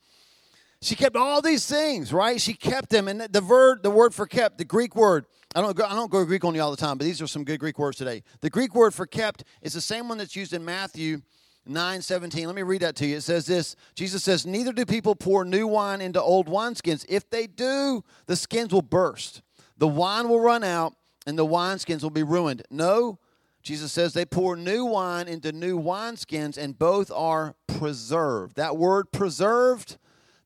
She 0.82 0.96
kept 0.96 1.16
all 1.16 1.40
these 1.40 1.64
things, 1.64 2.12
right? 2.12 2.40
She 2.40 2.54
kept 2.54 2.90
them, 2.90 3.08
and 3.08 3.20
the 3.20 3.42
word, 3.42 3.82
the 3.82 3.90
word 3.90 4.12
for 4.14 4.26
kept, 4.26 4.58
the 4.58 4.64
Greek 4.64 4.96
word. 4.96 5.26
I 5.54 5.60
don't 5.60 5.76
go, 5.76 5.84
I 5.84 5.94
don't 5.94 6.10
go 6.10 6.24
Greek 6.24 6.44
on 6.44 6.54
you 6.54 6.60
all 6.60 6.70
the 6.70 6.76
time, 6.76 6.98
but 6.98 7.04
these 7.04 7.22
are 7.22 7.26
some 7.26 7.44
good 7.44 7.60
Greek 7.60 7.78
words 7.78 7.96
today. 7.96 8.22
The 8.40 8.50
Greek 8.50 8.74
word 8.74 8.92
for 8.92 9.06
kept 9.06 9.44
is 9.62 9.72
the 9.72 9.80
same 9.80 10.08
one 10.08 10.18
that's 10.18 10.34
used 10.34 10.52
in 10.52 10.64
Matthew 10.64 11.22
9 11.66 12.02
17. 12.02 12.46
Let 12.46 12.56
me 12.56 12.62
read 12.62 12.82
that 12.82 12.96
to 12.96 13.06
you. 13.06 13.16
It 13.16 13.22
says 13.22 13.46
this 13.46 13.76
Jesus 13.94 14.24
says, 14.24 14.44
Neither 14.44 14.72
do 14.72 14.84
people 14.84 15.14
pour 15.14 15.44
new 15.44 15.66
wine 15.66 16.00
into 16.00 16.20
old 16.20 16.48
wineskins. 16.48 17.06
If 17.08 17.30
they 17.30 17.46
do, 17.46 18.02
the 18.26 18.36
skins 18.36 18.72
will 18.72 18.82
burst, 18.82 19.42
the 19.78 19.88
wine 19.88 20.28
will 20.28 20.40
run 20.40 20.64
out, 20.64 20.94
and 21.26 21.38
the 21.38 21.46
wineskins 21.46 22.02
will 22.02 22.10
be 22.10 22.24
ruined. 22.24 22.62
No, 22.70 23.18
Jesus 23.62 23.92
says 23.92 24.12
they 24.12 24.24
pour 24.24 24.56
new 24.56 24.84
wine 24.84 25.28
into 25.28 25.52
new 25.52 25.80
wineskins, 25.80 26.58
and 26.58 26.78
both 26.78 27.10
are 27.12 27.54
preserved. 27.66 28.56
That 28.56 28.76
word 28.76 29.12
preserved, 29.12 29.98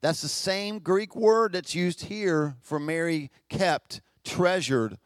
that's 0.02 0.20
the 0.20 0.28
same 0.28 0.78
Greek 0.78 1.16
word 1.16 1.52
that's 1.52 1.74
used 1.74 2.04
here 2.04 2.56
for 2.60 2.78
Mary 2.78 3.30
kept, 3.48 4.02
treasured. 4.24 4.98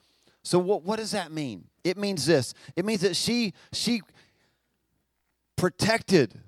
So 0.43 0.59
what, 0.59 0.83
what 0.83 0.99
does 0.99 1.13
that 1.13 1.31
mean? 1.31 1.67
It 1.85 1.97
means 1.97 2.27
this. 2.27 2.53
It 2.77 2.85
means 2.85 3.01
that 3.03 3.17
she 3.17 3.55
she 3.73 4.03
protected. 5.57 6.41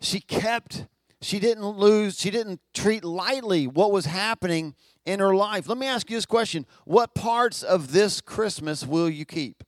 She 0.00 0.20
kept, 0.20 0.86
she 1.22 1.38
didn't 1.38 1.66
lose, 1.66 2.20
she 2.20 2.30
didn't 2.30 2.60
treat 2.74 3.04
lightly 3.04 3.66
what 3.66 3.90
was 3.90 4.04
happening 4.06 4.74
in 5.06 5.18
her 5.20 5.34
life. 5.34 5.66
Let 5.66 5.78
me 5.78 5.86
ask 5.86 6.10
you 6.10 6.16
this 6.16 6.26
question 6.26 6.66
What 6.84 7.14
parts 7.14 7.62
of 7.62 7.92
this 7.92 8.20
Christmas 8.20 8.86
will 8.86 9.08
you 9.08 9.24
keep? 9.24 9.64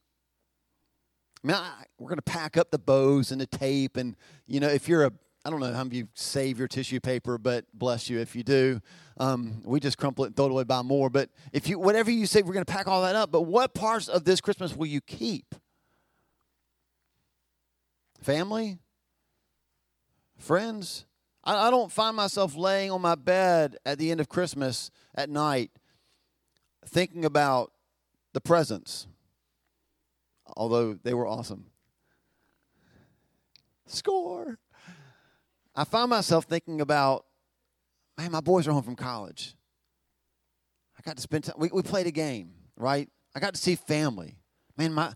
I 1.44 1.46
mean, 1.46 1.56
I, 1.56 1.84
we're 1.98 2.08
going 2.08 2.16
to 2.16 2.22
pack 2.22 2.56
up 2.56 2.70
the 2.70 2.78
bows 2.78 3.30
and 3.30 3.40
the 3.40 3.46
tape, 3.46 3.96
and 3.96 4.16
you 4.46 4.60
know, 4.60 4.68
if 4.68 4.88
you're 4.88 5.04
a 5.04 5.12
I 5.46 5.50
don't 5.50 5.60
know 5.60 5.72
how 5.72 5.84
many 5.84 6.00
of 6.00 6.06
you 6.06 6.08
save 6.14 6.58
your 6.58 6.66
tissue 6.66 6.98
paper, 6.98 7.38
but 7.38 7.66
bless 7.72 8.10
you 8.10 8.18
if 8.18 8.34
you 8.34 8.42
do. 8.42 8.80
Um, 9.16 9.62
we 9.64 9.78
just 9.78 9.96
crumple 9.96 10.24
it 10.24 10.28
and 10.28 10.36
throw 10.36 10.46
it 10.46 10.50
away, 10.50 10.64
buy 10.64 10.82
more. 10.82 11.08
But 11.08 11.30
if 11.52 11.68
you, 11.68 11.78
whatever 11.78 12.10
you 12.10 12.26
say, 12.26 12.42
we're 12.42 12.52
going 12.52 12.64
to 12.64 12.72
pack 12.72 12.88
all 12.88 13.02
that 13.02 13.14
up. 13.14 13.30
But 13.30 13.42
what 13.42 13.72
parts 13.72 14.08
of 14.08 14.24
this 14.24 14.40
Christmas 14.40 14.74
will 14.74 14.88
you 14.88 15.00
keep? 15.00 15.54
Family? 18.20 18.78
Friends? 20.36 21.06
I, 21.44 21.68
I 21.68 21.70
don't 21.70 21.92
find 21.92 22.16
myself 22.16 22.56
laying 22.56 22.90
on 22.90 23.00
my 23.00 23.14
bed 23.14 23.76
at 23.86 23.98
the 23.98 24.10
end 24.10 24.20
of 24.20 24.28
Christmas 24.28 24.90
at 25.14 25.30
night 25.30 25.70
thinking 26.84 27.24
about 27.24 27.70
the 28.32 28.40
presents, 28.40 29.06
although 30.56 30.94
they 30.94 31.14
were 31.14 31.26
awesome. 31.26 31.66
Score. 33.86 34.58
I 35.74 35.84
find 35.84 36.10
myself 36.10 36.44
thinking 36.44 36.80
about, 36.80 37.24
man, 38.18 38.32
my 38.32 38.40
boys 38.40 38.66
are 38.66 38.72
home 38.72 38.82
from 38.82 38.96
college. 38.96 39.54
I 40.98 41.02
got 41.02 41.16
to 41.16 41.22
spend 41.22 41.44
time. 41.44 41.56
We, 41.58 41.70
we 41.72 41.82
played 41.82 42.06
a 42.06 42.10
game, 42.10 42.52
right? 42.76 43.08
I 43.34 43.40
got 43.40 43.54
to 43.54 43.60
see 43.60 43.74
family. 43.74 44.36
Man, 44.76 44.92
my 44.92 45.12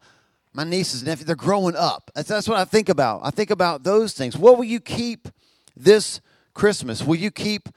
my 0.52 0.64
nieces 0.64 1.02
and 1.02 1.08
nephews, 1.08 1.26
they're 1.26 1.36
growing 1.36 1.76
up. 1.76 2.10
That's, 2.14 2.28
that's 2.28 2.48
what 2.48 2.58
I 2.58 2.64
think 2.64 2.88
about. 2.88 3.20
I 3.22 3.30
think 3.30 3.50
about 3.50 3.84
those 3.84 4.14
things. 4.14 4.36
What 4.36 4.56
will 4.56 4.64
you 4.64 4.80
keep 4.80 5.28
this 5.76 6.20
Christmas? 6.54 7.02
Will 7.04 7.16
you 7.16 7.30
keep 7.30 7.68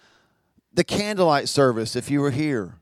the 0.74 0.84
candlelight 0.84 1.50
service 1.50 1.96
if 1.96 2.10
you 2.10 2.20
were 2.20 2.32
here? 2.32 2.76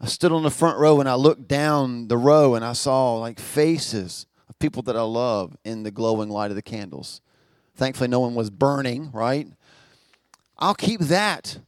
I 0.00 0.06
stood 0.06 0.32
on 0.32 0.42
the 0.42 0.50
front 0.50 0.78
row 0.78 0.98
and 1.00 1.08
I 1.08 1.14
looked 1.14 1.46
down 1.46 2.08
the 2.08 2.16
row 2.16 2.54
and 2.54 2.64
I 2.64 2.72
saw 2.72 3.16
like 3.16 3.38
faces 3.38 4.26
of 4.48 4.58
people 4.58 4.82
that 4.84 4.96
I 4.96 5.02
love 5.02 5.56
in 5.64 5.82
the 5.82 5.90
glowing 5.90 6.30
light 6.30 6.50
of 6.50 6.56
the 6.56 6.62
candles. 6.62 7.20
Thankfully, 7.74 8.08
no 8.08 8.20
one 8.20 8.34
was 8.34 8.50
burning, 8.50 9.10
right? 9.12 9.46
I'll 10.58 10.74
keep 10.74 11.00
that. 11.00 11.58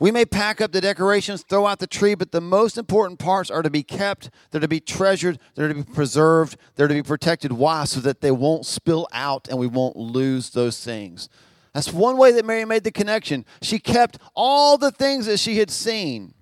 We 0.00 0.10
may 0.10 0.24
pack 0.24 0.60
up 0.60 0.72
the 0.72 0.80
decorations, 0.80 1.42
throw 1.42 1.66
out 1.66 1.78
the 1.78 1.86
tree, 1.86 2.14
but 2.14 2.32
the 2.32 2.40
most 2.40 2.76
important 2.76 3.20
parts 3.20 3.50
are 3.50 3.62
to 3.62 3.70
be 3.70 3.84
kept, 3.84 4.28
they're 4.50 4.60
to 4.60 4.68
be 4.68 4.80
treasured, 4.80 5.38
they're 5.54 5.68
to 5.68 5.74
be 5.74 5.82
preserved, 5.84 6.56
they're 6.74 6.88
to 6.88 6.94
be 6.94 7.02
protected. 7.02 7.52
Why? 7.52 7.84
So 7.84 8.00
that 8.00 8.20
they 8.20 8.32
won't 8.32 8.66
spill 8.66 9.06
out 9.12 9.48
and 9.48 9.58
we 9.58 9.68
won't 9.68 9.96
lose 9.96 10.50
those 10.50 10.84
things. 10.84 11.28
That's 11.72 11.92
one 11.92 12.16
way 12.16 12.32
that 12.32 12.44
Mary 12.44 12.64
made 12.64 12.84
the 12.84 12.92
connection. 12.92 13.44
She 13.62 13.78
kept 13.78 14.18
all 14.34 14.76
the 14.76 14.90
things 14.90 15.26
that 15.26 15.38
she 15.38 15.58
had 15.58 15.70
seen, 15.70 16.34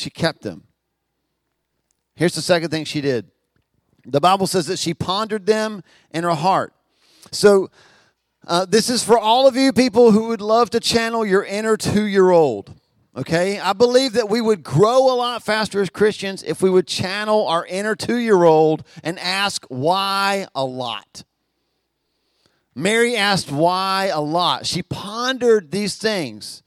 she 0.00 0.10
kept 0.10 0.42
them. 0.42 0.64
Here's 2.14 2.34
the 2.34 2.42
second 2.42 2.70
thing 2.70 2.84
she 2.84 3.00
did 3.00 3.30
the 4.04 4.20
Bible 4.20 4.46
says 4.46 4.66
that 4.66 4.78
she 4.78 4.94
pondered 4.94 5.46
them 5.46 5.82
in 6.10 6.24
her 6.24 6.34
heart. 6.34 6.72
So, 7.30 7.70
uh, 8.46 8.64
this 8.64 8.88
is 8.88 9.04
for 9.04 9.18
all 9.18 9.46
of 9.46 9.56
you 9.56 9.72
people 9.72 10.10
who 10.10 10.28
would 10.28 10.40
love 10.40 10.70
to 10.70 10.80
channel 10.80 11.24
your 11.26 11.44
inner 11.44 11.76
two 11.76 12.04
year 12.04 12.30
old. 12.30 12.74
Okay? 13.16 13.58
I 13.58 13.72
believe 13.72 14.14
that 14.14 14.28
we 14.28 14.40
would 14.40 14.62
grow 14.62 15.12
a 15.12 15.16
lot 15.16 15.42
faster 15.42 15.80
as 15.82 15.90
Christians 15.90 16.42
if 16.42 16.62
we 16.62 16.70
would 16.70 16.86
channel 16.86 17.46
our 17.46 17.66
inner 17.66 17.94
two 17.94 18.16
year 18.16 18.44
old 18.44 18.84
and 19.04 19.18
ask 19.18 19.66
why 19.68 20.46
a 20.54 20.64
lot. 20.64 21.24
Mary 22.74 23.16
asked 23.16 23.50
why 23.50 24.10
a 24.12 24.20
lot. 24.20 24.64
She 24.64 24.82
pondered 24.82 25.70
these 25.70 25.96
things. 25.96 26.62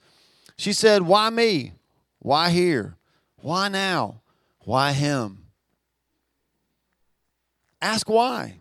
She 0.57 0.73
said, 0.73 1.03
Why 1.03 1.29
me? 1.29 1.73
Why 2.19 2.49
here? 2.49 2.97
Why 3.43 3.67
now? 3.67 4.21
Why 4.59 4.93
him? 4.93 5.47
Ask 7.81 8.09
why. 8.09 8.59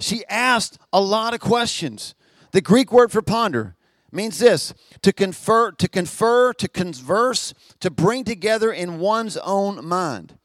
She 0.00 0.24
asked 0.30 0.78
a 0.94 1.00
lot 1.00 1.34
of 1.34 1.40
questions. 1.40 2.14
The 2.52 2.62
Greek 2.62 2.90
word 2.90 3.12
for 3.12 3.20
ponder 3.20 3.76
means 4.10 4.38
this 4.38 4.72
to 5.02 5.12
confer, 5.12 5.72
to 5.72 5.86
confer, 5.86 6.54
to 6.54 6.66
converse, 6.66 7.52
to 7.80 7.90
bring 7.90 8.24
together 8.24 8.72
in 8.72 8.98
one's 8.98 9.36
own 9.36 9.84
mind. 9.84 10.38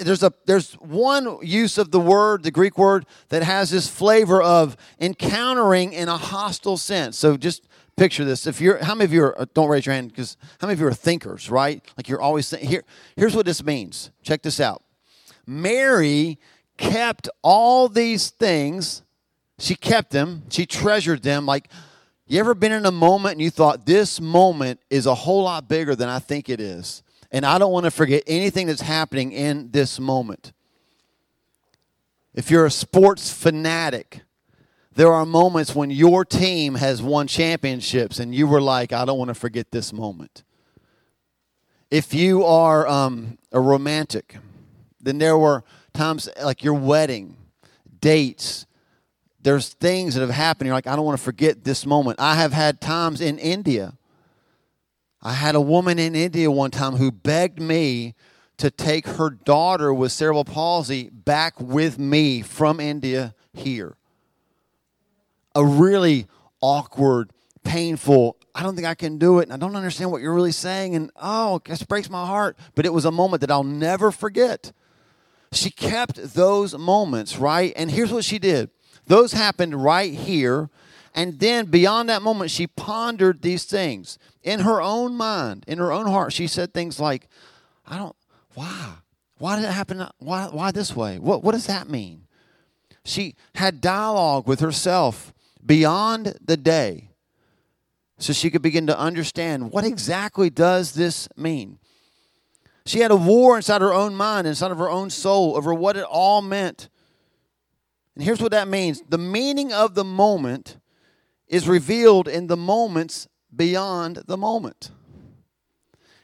There's 0.00 0.22
a 0.22 0.32
there's 0.46 0.72
one 0.74 1.40
use 1.42 1.76
of 1.76 1.90
the 1.90 2.00
word, 2.00 2.42
the 2.42 2.50
Greek 2.50 2.78
word, 2.78 3.04
that 3.28 3.42
has 3.42 3.68
this 3.68 3.86
flavor 3.86 4.40
of 4.40 4.78
encountering 4.98 5.92
in 5.92 6.08
a 6.08 6.16
hostile 6.16 6.78
sense. 6.78 7.18
So 7.18 7.36
just 7.36 7.68
picture 8.00 8.24
this. 8.24 8.46
If 8.46 8.62
you're, 8.62 8.82
how 8.82 8.94
many 8.94 9.04
of 9.04 9.12
you 9.12 9.24
are? 9.24 9.38
Uh, 9.38 9.44
don't 9.52 9.68
raise 9.68 9.84
your 9.84 9.94
hand 9.94 10.08
because 10.08 10.38
how 10.58 10.66
many 10.66 10.72
of 10.72 10.80
you 10.80 10.86
are 10.86 10.94
thinkers, 10.94 11.50
right? 11.50 11.84
Like 11.98 12.08
you're 12.08 12.22
always 12.22 12.48
th- 12.48 12.66
here. 12.66 12.82
Here's 13.14 13.36
what 13.36 13.44
this 13.44 13.62
means. 13.62 14.10
Check 14.22 14.40
this 14.40 14.58
out. 14.58 14.82
Mary 15.46 16.38
kept 16.78 17.28
all 17.42 17.90
these 17.90 18.30
things. 18.30 19.02
She 19.58 19.74
kept 19.74 20.12
them. 20.12 20.44
She 20.48 20.64
treasured 20.64 21.22
them. 21.22 21.44
Like 21.44 21.68
you 22.26 22.40
ever 22.40 22.54
been 22.54 22.72
in 22.72 22.86
a 22.86 22.90
moment 22.90 23.32
and 23.32 23.42
you 23.42 23.50
thought, 23.50 23.84
this 23.84 24.18
moment 24.18 24.80
is 24.88 25.04
a 25.04 25.14
whole 25.14 25.42
lot 25.42 25.68
bigger 25.68 25.94
than 25.94 26.08
I 26.08 26.20
think 26.20 26.48
it 26.48 26.58
is? 26.58 27.02
And 27.30 27.44
I 27.44 27.58
don't 27.58 27.70
want 27.70 27.84
to 27.84 27.90
forget 27.90 28.22
anything 28.26 28.66
that's 28.66 28.80
happening 28.80 29.30
in 29.30 29.72
this 29.72 30.00
moment. 30.00 30.54
If 32.32 32.50
you're 32.50 32.64
a 32.64 32.70
sports 32.70 33.30
fanatic, 33.30 34.22
there 34.94 35.12
are 35.12 35.24
moments 35.24 35.74
when 35.74 35.90
your 35.90 36.24
team 36.24 36.74
has 36.74 37.00
won 37.00 37.26
championships 37.26 38.18
and 38.18 38.34
you 38.34 38.46
were 38.46 38.60
like, 38.60 38.92
I 38.92 39.04
don't 39.04 39.18
want 39.18 39.28
to 39.28 39.34
forget 39.34 39.70
this 39.70 39.92
moment. 39.92 40.42
If 41.90 42.12
you 42.12 42.44
are 42.44 42.86
um, 42.86 43.38
a 43.52 43.60
romantic, 43.60 44.36
then 45.00 45.18
there 45.18 45.38
were 45.38 45.64
times 45.92 46.28
like 46.42 46.62
your 46.62 46.74
wedding, 46.74 47.36
dates, 48.00 48.66
there's 49.42 49.70
things 49.70 50.14
that 50.14 50.20
have 50.20 50.30
happened. 50.30 50.66
You're 50.66 50.76
like, 50.76 50.86
I 50.86 50.96
don't 50.96 51.04
want 51.04 51.18
to 51.18 51.24
forget 51.24 51.64
this 51.64 51.86
moment. 51.86 52.20
I 52.20 52.34
have 52.34 52.52
had 52.52 52.80
times 52.80 53.20
in 53.20 53.38
India. 53.38 53.94
I 55.22 55.32
had 55.32 55.54
a 55.54 55.60
woman 55.60 55.98
in 55.98 56.14
India 56.14 56.50
one 56.50 56.70
time 56.70 56.96
who 56.96 57.10
begged 57.10 57.60
me 57.60 58.14
to 58.58 58.70
take 58.70 59.06
her 59.06 59.30
daughter 59.30 59.92
with 59.94 60.12
cerebral 60.12 60.44
palsy 60.44 61.08
back 61.08 61.58
with 61.60 61.98
me 61.98 62.42
from 62.42 62.80
India 62.80 63.34
here. 63.54 63.96
A 65.54 65.64
really 65.64 66.26
awkward, 66.60 67.30
painful, 67.64 68.36
I 68.54 68.62
don't 68.62 68.74
think 68.74 68.86
I 68.86 68.94
can 68.94 69.18
do 69.18 69.38
it, 69.38 69.44
and 69.44 69.52
I 69.52 69.56
don't 69.56 69.76
understand 69.76 70.10
what 70.10 70.22
you're 70.22 70.34
really 70.34 70.52
saying, 70.52 70.94
and 70.94 71.10
oh, 71.16 71.60
this 71.64 71.82
breaks 71.82 72.10
my 72.10 72.26
heart. 72.26 72.56
But 72.74 72.86
it 72.86 72.92
was 72.92 73.04
a 73.04 73.10
moment 73.10 73.40
that 73.42 73.50
I'll 73.50 73.64
never 73.64 74.10
forget. 74.10 74.72
She 75.52 75.70
kept 75.70 76.34
those 76.34 76.76
moments, 76.76 77.38
right? 77.38 77.72
And 77.76 77.90
here's 77.90 78.12
what 78.12 78.24
she 78.24 78.38
did 78.38 78.70
Those 79.06 79.32
happened 79.32 79.82
right 79.82 80.12
here. 80.12 80.70
And 81.12 81.40
then 81.40 81.66
beyond 81.66 82.08
that 82.08 82.22
moment, 82.22 82.52
she 82.52 82.68
pondered 82.68 83.42
these 83.42 83.64
things 83.64 84.16
in 84.44 84.60
her 84.60 84.80
own 84.80 85.16
mind, 85.16 85.64
in 85.66 85.78
her 85.78 85.90
own 85.90 86.06
heart. 86.06 86.32
She 86.32 86.46
said 86.46 86.72
things 86.72 87.00
like, 87.00 87.26
I 87.84 87.98
don't, 87.98 88.14
why? 88.54 88.94
Why 89.38 89.56
did 89.56 89.64
it 89.64 89.72
happen? 89.72 90.06
Why, 90.18 90.46
why 90.52 90.70
this 90.70 90.94
way? 90.94 91.18
What, 91.18 91.42
what 91.42 91.50
does 91.50 91.66
that 91.66 91.88
mean? 91.88 92.28
She 93.04 93.34
had 93.56 93.80
dialogue 93.80 94.46
with 94.46 94.60
herself 94.60 95.32
beyond 95.64 96.36
the 96.44 96.56
day 96.56 97.10
so 98.18 98.32
she 98.32 98.50
could 98.50 98.62
begin 98.62 98.86
to 98.86 98.98
understand 98.98 99.72
what 99.72 99.84
exactly 99.84 100.50
does 100.50 100.92
this 100.92 101.28
mean. 101.36 101.78
She 102.86 103.00
had 103.00 103.10
a 103.10 103.16
war 103.16 103.56
inside 103.56 103.80
her 103.80 103.92
own 103.92 104.14
mind, 104.14 104.46
inside 104.46 104.70
of 104.70 104.78
her 104.78 104.90
own 104.90 105.10
soul, 105.10 105.56
over 105.56 105.72
what 105.72 105.96
it 105.96 106.04
all 106.04 106.42
meant. 106.42 106.88
And 108.14 108.24
here's 108.24 108.40
what 108.40 108.52
that 108.52 108.68
means 108.68 109.02
the 109.08 109.18
meaning 109.18 109.72
of 109.72 109.94
the 109.94 110.04
moment 110.04 110.78
is 111.48 111.68
revealed 111.68 112.28
in 112.28 112.46
the 112.46 112.56
moments 112.56 113.28
beyond 113.54 114.22
the 114.26 114.36
moment. 114.36 114.90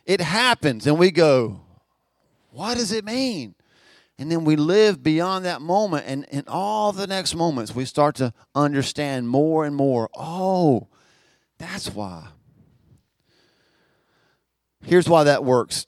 It 0.04 0.20
happens, 0.20 0.86
and 0.86 0.98
we 0.98 1.10
go, 1.10 1.60
What 2.50 2.76
does 2.76 2.92
it 2.92 3.04
mean? 3.04 3.55
And 4.18 4.32
then 4.32 4.44
we 4.44 4.56
live 4.56 5.02
beyond 5.02 5.44
that 5.44 5.60
moment, 5.60 6.04
and 6.06 6.24
in 6.30 6.44
all 6.48 6.92
the 6.92 7.06
next 7.06 7.34
moments, 7.34 7.74
we 7.74 7.84
start 7.84 8.14
to 8.16 8.32
understand 8.54 9.28
more 9.28 9.66
and 9.66 9.76
more. 9.76 10.08
Oh, 10.16 10.88
that's 11.58 11.90
why. 11.90 12.28
Here's 14.82 15.08
why 15.08 15.24
that 15.24 15.44
works 15.44 15.86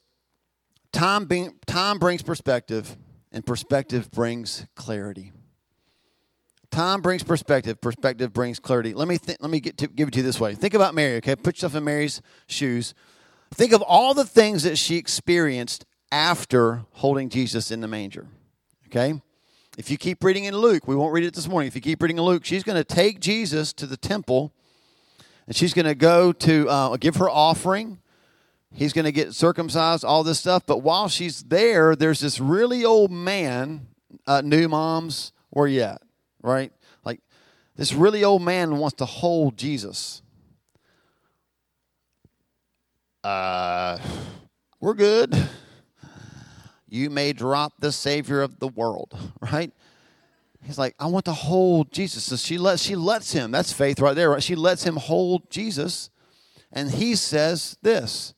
time, 0.93 1.25
being, 1.25 1.55
time 1.67 1.99
brings 1.99 2.23
perspective, 2.23 2.97
and 3.33 3.47
perspective 3.47 4.11
brings 4.11 4.67
clarity. 4.75 5.33
Time 6.71 7.01
brings 7.01 7.23
perspective. 7.23 7.81
Perspective 7.81 8.33
brings 8.33 8.59
clarity. 8.59 8.93
Let 8.93 9.09
me 9.09 9.17
th- 9.17 9.39
let 9.41 9.51
me 9.51 9.61
get 9.61 9.79
to, 9.79 9.89
give 9.89 10.09
it 10.09 10.11
to 10.13 10.19
you 10.19 10.23
this 10.23 10.39
way. 10.39 10.55
Think 10.55 10.75
about 10.75 10.95
Mary. 10.95 11.17
Okay, 11.17 11.35
put 11.35 11.57
yourself 11.57 11.75
in 11.75 11.85
Mary's 11.85 12.21
shoes. 12.47 12.93
Think 13.55 13.73
of 13.73 13.81
all 13.81 14.13
the 14.13 14.27
things 14.27 14.65
that 14.65 14.77
she 14.77 14.97
experienced 14.97 15.87
after 16.11 16.85
holding 16.93 17.29
Jesus 17.29 17.71
in 17.71 17.81
the 17.81 17.89
manger. 17.89 18.27
Okay, 18.87 19.21
if 19.77 19.91
you 19.91 19.97
keep 19.97 20.25
reading 20.25 20.45
in 20.45 20.57
Luke, 20.57 20.89
we 20.89 20.97
won't 20.97 21.13
read 21.13 21.25
it 21.25 21.35
this 21.35 21.49
morning. 21.49 21.69
If 21.69 21.75
you 21.75 21.81
keep 21.81 22.03
reading 22.03 22.19
in 22.19 22.25
Luke, 22.25 22.45
she's 22.45 22.63
going 22.63 22.79
to 22.79 22.85
take 22.85 23.21
Jesus 23.21 23.73
to 23.75 23.87
the 23.87 23.97
temple, 23.97 24.53
and 25.47 25.55
she's 25.55 25.75
going 25.75 25.87
to 25.87 25.95
go 25.95 26.33
to 26.33 26.69
uh, 26.69 26.97
give 26.97 27.17
her 27.17 27.29
offering. 27.29 27.99
He's 28.75 28.93
going 28.93 29.07
to 29.07 29.13
get 29.13 29.35
circumcised, 29.35 30.05
all 30.05 30.23
this 30.23 30.39
stuff. 30.39 30.65
But 30.67 30.79
while 30.79 31.09
she's 31.09 31.43
there, 31.45 31.97
there's 31.97 32.21
this 32.21 32.39
really 32.39 32.85
old 32.85 33.11
man. 33.11 33.87
Uh, 34.27 34.43
new 34.43 34.69
moms, 34.69 35.33
where 35.51 35.67
you 35.67 35.83
at? 35.83 36.03
right? 36.43 36.73
Like 37.05 37.21
this 37.77 37.93
really 37.93 38.25
old 38.25 38.43
man 38.43 38.77
wants 38.77 38.97
to 38.97 39.05
hold 39.05 39.57
Jesus. 39.57 40.23
Uh, 43.25 43.99
we're 44.81 44.95
good. 44.95 45.49
You 46.89 47.11
may 47.11 47.33
drop 47.33 47.75
the 47.79 47.93
Savior 47.93 48.41
of 48.41 48.59
the 48.59 48.69
world, 48.69 49.17
right? 49.41 49.73
He's 50.63 50.79
like, 50.79 50.95
I 50.99 51.07
want 51.07 51.25
to 51.27 51.33
hold 51.33 51.93
Jesus. 51.93 52.25
So 52.25 52.37
she 52.37 52.59
lets 52.59 52.83
she 52.83 52.97
lets 52.97 53.33
him. 53.33 53.51
That's 53.51 53.73
faith 53.73 54.01
right 54.01 54.15
there, 54.15 54.31
right? 54.31 54.43
She 54.43 54.55
lets 54.55 54.85
him 54.85 54.97
hold 54.97 55.51
Jesus, 55.51 56.11
and 56.73 56.91
he 56.91 57.15
says 57.15 57.77
this. 57.83 58.35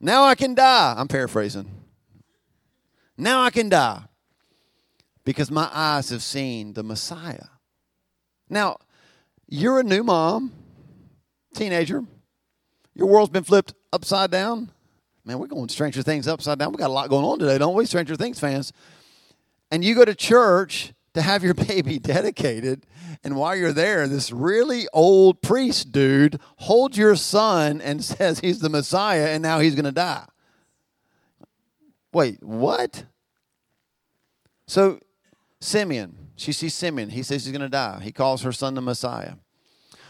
Now 0.00 0.24
I 0.24 0.34
can 0.34 0.54
die. 0.54 0.94
I'm 0.96 1.08
paraphrasing. 1.08 1.70
Now 3.16 3.42
I 3.42 3.50
can 3.50 3.68
die 3.68 4.04
because 5.24 5.50
my 5.50 5.68
eyes 5.72 6.10
have 6.10 6.22
seen 6.22 6.72
the 6.72 6.82
Messiah. 6.82 7.48
Now, 8.48 8.78
you're 9.48 9.80
a 9.80 9.82
new 9.82 10.02
mom, 10.02 10.52
teenager. 11.54 12.04
Your 12.94 13.08
world's 13.08 13.30
been 13.30 13.44
flipped 13.44 13.74
upside 13.92 14.30
down. 14.30 14.70
Man, 15.28 15.38
we're 15.38 15.46
going 15.46 15.68
Stranger 15.68 16.02
Things 16.02 16.26
upside 16.26 16.58
down. 16.58 16.72
We 16.72 16.78
got 16.78 16.88
a 16.88 16.92
lot 16.94 17.10
going 17.10 17.26
on 17.26 17.38
today, 17.38 17.58
don't 17.58 17.74
we, 17.74 17.84
Stranger 17.84 18.16
Things 18.16 18.40
fans? 18.40 18.72
And 19.70 19.84
you 19.84 19.94
go 19.94 20.06
to 20.06 20.14
church 20.14 20.94
to 21.12 21.20
have 21.20 21.44
your 21.44 21.52
baby 21.68 21.98
dedicated, 21.98 22.86
and 23.22 23.36
while 23.36 23.54
you're 23.54 23.74
there, 23.74 24.08
this 24.08 24.32
really 24.32 24.86
old 24.90 25.42
priest 25.42 25.92
dude 25.92 26.40
holds 26.56 26.96
your 26.96 27.14
son 27.14 27.82
and 27.82 28.02
says 28.04 28.40
he's 28.40 28.60
the 28.60 28.70
Messiah, 28.70 29.26
and 29.26 29.42
now 29.42 29.58
he's 29.58 29.74
going 29.74 29.84
to 29.84 29.92
die. 29.92 30.24
Wait, 32.10 32.42
what? 32.42 33.04
So 34.66 34.98
Simeon, 35.60 36.16
she 36.36 36.52
sees 36.52 36.72
Simeon. 36.72 37.10
He 37.10 37.22
says 37.22 37.44
he's 37.44 37.52
going 37.52 37.60
to 37.60 37.68
die. 37.68 38.00
He 38.02 38.12
calls 38.12 38.40
her 38.44 38.52
son 38.52 38.72
the 38.72 38.80
Messiah. 38.80 39.34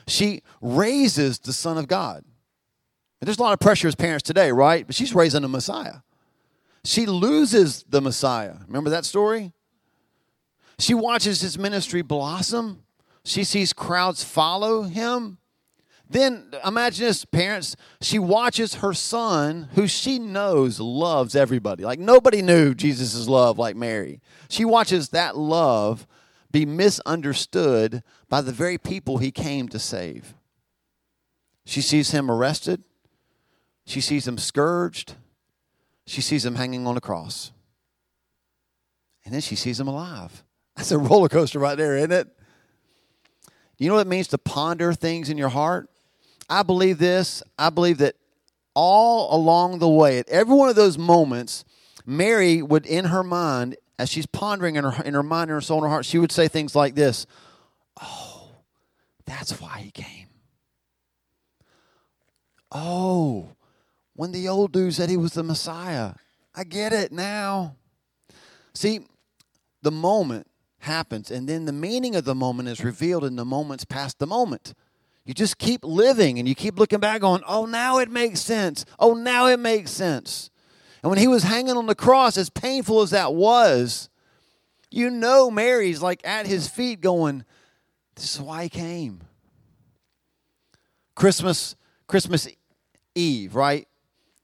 She 0.07 0.42
raises 0.61 1.40
the 1.40 1.52
Son 1.52 1.76
of 1.76 1.88
God. 1.88 2.24
And 3.20 3.26
there's 3.26 3.38
a 3.38 3.42
lot 3.42 3.52
of 3.52 3.61
pressure 3.61 3.88
as 3.88 3.94
parents 3.94 4.22
today, 4.22 4.52
right? 4.52 4.87
But 4.87 4.94
she's 4.94 5.14
raising 5.14 5.44
a 5.44 5.48
Messiah. 5.48 5.96
She 6.85 7.07
loses 7.07 7.85
the 7.88 8.00
Messiah. 8.00 8.54
Remember 8.66 8.90
that 8.90 9.04
story? 9.04 9.52
She 10.78 10.94
watches 10.94 11.40
his 11.40 11.59
ministry 11.59 12.02
blossom. 12.02 12.85
She 13.24 13.44
sees 13.44 13.72
crowds 13.72 14.22
follow 14.22 14.83
him. 14.83 15.38
Then 16.11 16.50
imagine 16.64 17.07
this, 17.07 17.24
parents. 17.24 17.76
She 18.00 18.18
watches 18.18 18.76
her 18.76 18.94
son, 18.94 19.68
who 19.74 19.87
she 19.87 20.18
knows 20.18 20.81
loves 20.81 21.37
everybody. 21.37 21.85
Like 21.85 21.98
nobody 21.98 22.40
knew 22.40 22.74
Jesus' 22.74 23.28
love 23.28 23.59
like 23.59 23.76
Mary. 23.76 24.20
She 24.48 24.64
watches 24.64 25.11
that 25.11 25.37
love 25.37 26.07
be 26.50 26.64
misunderstood 26.64 28.02
by 28.28 28.40
the 28.40 28.52
very 28.52 28.78
people 28.78 29.18
he 29.18 29.31
came 29.31 29.68
to 29.68 29.78
save. 29.78 30.35
She 31.66 31.83
sees 31.83 32.12
him 32.12 32.31
arrested. 32.31 32.83
She 33.88 34.03
sees 34.03 34.29
him 34.29 34.37
scourged. 34.37 35.14
She 36.07 36.20
sees 36.20 36.44
him 36.44 36.57
hanging 36.57 36.87
on 36.87 36.98
a 36.98 37.01
cross. 37.01 37.53
And 39.24 39.33
then 39.33 39.40
she 39.40 39.57
sees 39.57 39.81
him 39.81 39.88
alive. 39.88 40.44
That's 40.77 40.92
a 40.92 40.98
roller 40.98 41.31
coaster 41.31 41.59
right 41.59 41.74
there, 41.74 41.96
isn't 41.96 42.12
it? 42.12 42.29
You 43.79 43.88
know 43.88 43.94
what 43.94 44.07
it 44.07 44.11
means 44.11 44.29
to 44.29 44.38
ponder 44.38 44.92
things 44.92 45.31
in 45.31 45.38
your 45.38 45.48
heart? 45.48 45.88
I 46.51 46.64
believe 46.64 46.98
this. 46.98 47.42
I 47.59 47.70
believe 47.70 47.96
that 47.98 48.16
all 48.74 49.35
along 49.35 49.79
the 49.79 49.88
way, 49.88 50.18
at 50.18 50.29
every 50.29 50.55
one 50.55 50.68
of 50.68 50.77
those 50.77 50.98
moments, 50.98 51.64
Mary 52.05 52.61
would, 52.61 52.85
in 52.85 53.07
her 53.07 53.22
mind, 53.22 53.77
as 53.98 54.11
she's 54.11 54.27
pondering 54.27 54.77
in 54.77 54.85
her, 54.85 55.03
in 55.03 55.14
her 55.14 55.22
mind, 55.22 55.48
in 55.48 55.55
her 55.55 55.62
soul, 55.62 55.79
in 55.79 55.85
her 55.85 55.90
heart, 55.90 56.05
she 56.05 56.18
would 56.18 56.31
say 56.31 56.46
things 56.46 56.77
like 56.77 56.94
this 56.94 57.27
Oh, 58.03 58.51
that's 59.24 59.59
why 59.62 59.79
he 59.79 59.90
came. 59.90 60.27
Oh, 62.70 63.55
when 64.18 64.33
the 64.33 64.48
old 64.48 64.72
dude 64.72 64.92
said 64.92 65.09
he 65.09 65.16
was 65.16 65.35
the 65.35 65.44
Messiah, 65.44 66.14
I 66.52 66.64
get 66.64 66.92
it 66.92 67.12
now. 67.12 67.76
See, 68.74 69.02
the 69.83 69.92
moment 69.92 70.48
happens, 70.81 71.31
and 71.31 71.48
then 71.48 71.66
the 71.66 71.72
meaning 71.72 72.16
of 72.16 72.24
the 72.24 72.35
moment 72.35 72.68
is 72.68 72.83
revealed 72.83 73.24
in 73.24 73.37
the 73.37 73.44
moments 73.44 73.85
past 73.85 74.18
the 74.18 74.26
moment. 74.26 74.74
You 75.24 75.35
just 75.35 75.57
keep 75.57 75.85
living 75.85 76.40
and 76.40 76.48
you 76.48 76.57
keep 76.57 76.81
looking 76.81 76.98
back 76.98 77.22
on, 77.22 77.44
oh, 77.46 77.64
now 77.64 77.98
it 77.98 78.11
makes 78.11 78.40
sense. 78.40 78.85
Oh, 78.98 79.14
now 79.14 79.46
it 79.46 79.61
makes 79.61 79.92
sense. 79.92 80.50
And 81.04 81.11
when 81.11 81.20
he 81.20 81.28
was 81.28 81.44
hanging 81.44 81.76
on 81.76 81.87
the 81.87 81.94
cross, 81.94 82.37
as 82.37 82.50
painful 82.50 83.02
as 83.02 83.11
that 83.11 83.35
was, 83.35 84.09
you 84.90 85.11
know 85.11 85.48
Mary's 85.48 86.02
like 86.02 86.26
at 86.26 86.44
his 86.44 86.66
feet 86.66 87.00
going, 87.00 87.44
This 88.16 88.35
is 88.35 88.40
why 88.40 88.64
he 88.64 88.68
came. 88.68 89.20
Christmas, 91.14 91.76
Christmas 92.09 92.48
Eve, 93.14 93.54
right? 93.54 93.88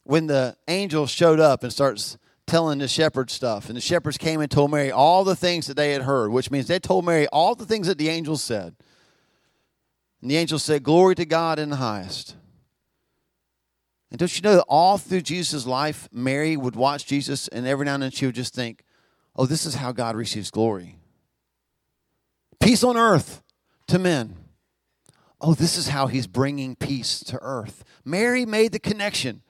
When 0.05 0.27
the 0.27 0.57
angel 0.69 1.07
showed 1.07 1.41
up 1.41 1.63
and 1.63 1.73
starts 1.73 2.19
telling 2.47 2.79
the 2.79 2.89
shepherds 2.89 3.33
stuff, 3.33 3.69
and 3.69 3.77
the 3.77 3.81
shepherds 3.81 4.19
came 4.19 4.41
and 4.41 4.51
told 4.51 4.71
Mary 4.71 4.93
all 4.93 5.25
the 5.25 5.37
things 5.37 5.67
that 5.67 5.77
they 5.77 5.93
had 5.93 6.03
heard, 6.03 6.31
which 6.31 6.51
means 6.51 6.67
they 6.67 6.79
told 6.79 7.05
Mary 7.05 7.27
all 7.29 7.55
the 7.55 7.67
things 7.67 7.87
that 7.87 7.99
the 7.99 8.09
angel 8.09 8.37
said. 8.37 8.77
And 10.21 10.31
the 10.31 10.37
angel 10.37 10.59
said, 10.59 10.83
Glory 10.83 11.15
to 11.17 11.25
God 11.25 11.59
in 11.59 11.71
the 11.71 11.77
highest. 11.77 12.37
And 14.11 14.19
don't 14.19 14.37
you 14.37 14.43
know 14.43 14.57
that 14.57 14.67
all 14.69 14.97
through 14.97 15.23
Jesus' 15.23 15.67
life, 15.67 16.09
Mary 16.13 16.57
would 16.57 16.77
watch 16.77 17.07
Jesus, 17.07 17.49
and 17.49 17.67
every 17.67 17.85
now 17.85 17.95
and 17.95 18.03
then 18.05 18.11
she 18.11 18.27
would 18.27 18.35
just 18.35 18.55
think, 18.55 18.85
Oh, 19.37 19.47
this 19.47 19.67
is 19.67 19.75
how 19.75 19.93
God 19.93 20.17
receives 20.17 20.51
glory. 20.51 20.97
Peace 22.61 22.85
on 22.85 22.97
earth 22.97 23.43
to 23.89 23.99
men. 23.99 24.37
Oh, 25.41 25.53
this 25.53 25.77
is 25.77 25.89
how 25.89 26.07
he's 26.07 26.27
bringing 26.27 26.77
peace 26.77 27.21
to 27.25 27.39
earth. 27.43 27.85
Mary 28.05 28.47
made 28.47 28.73
the 28.73 28.79
connection. 28.79 29.43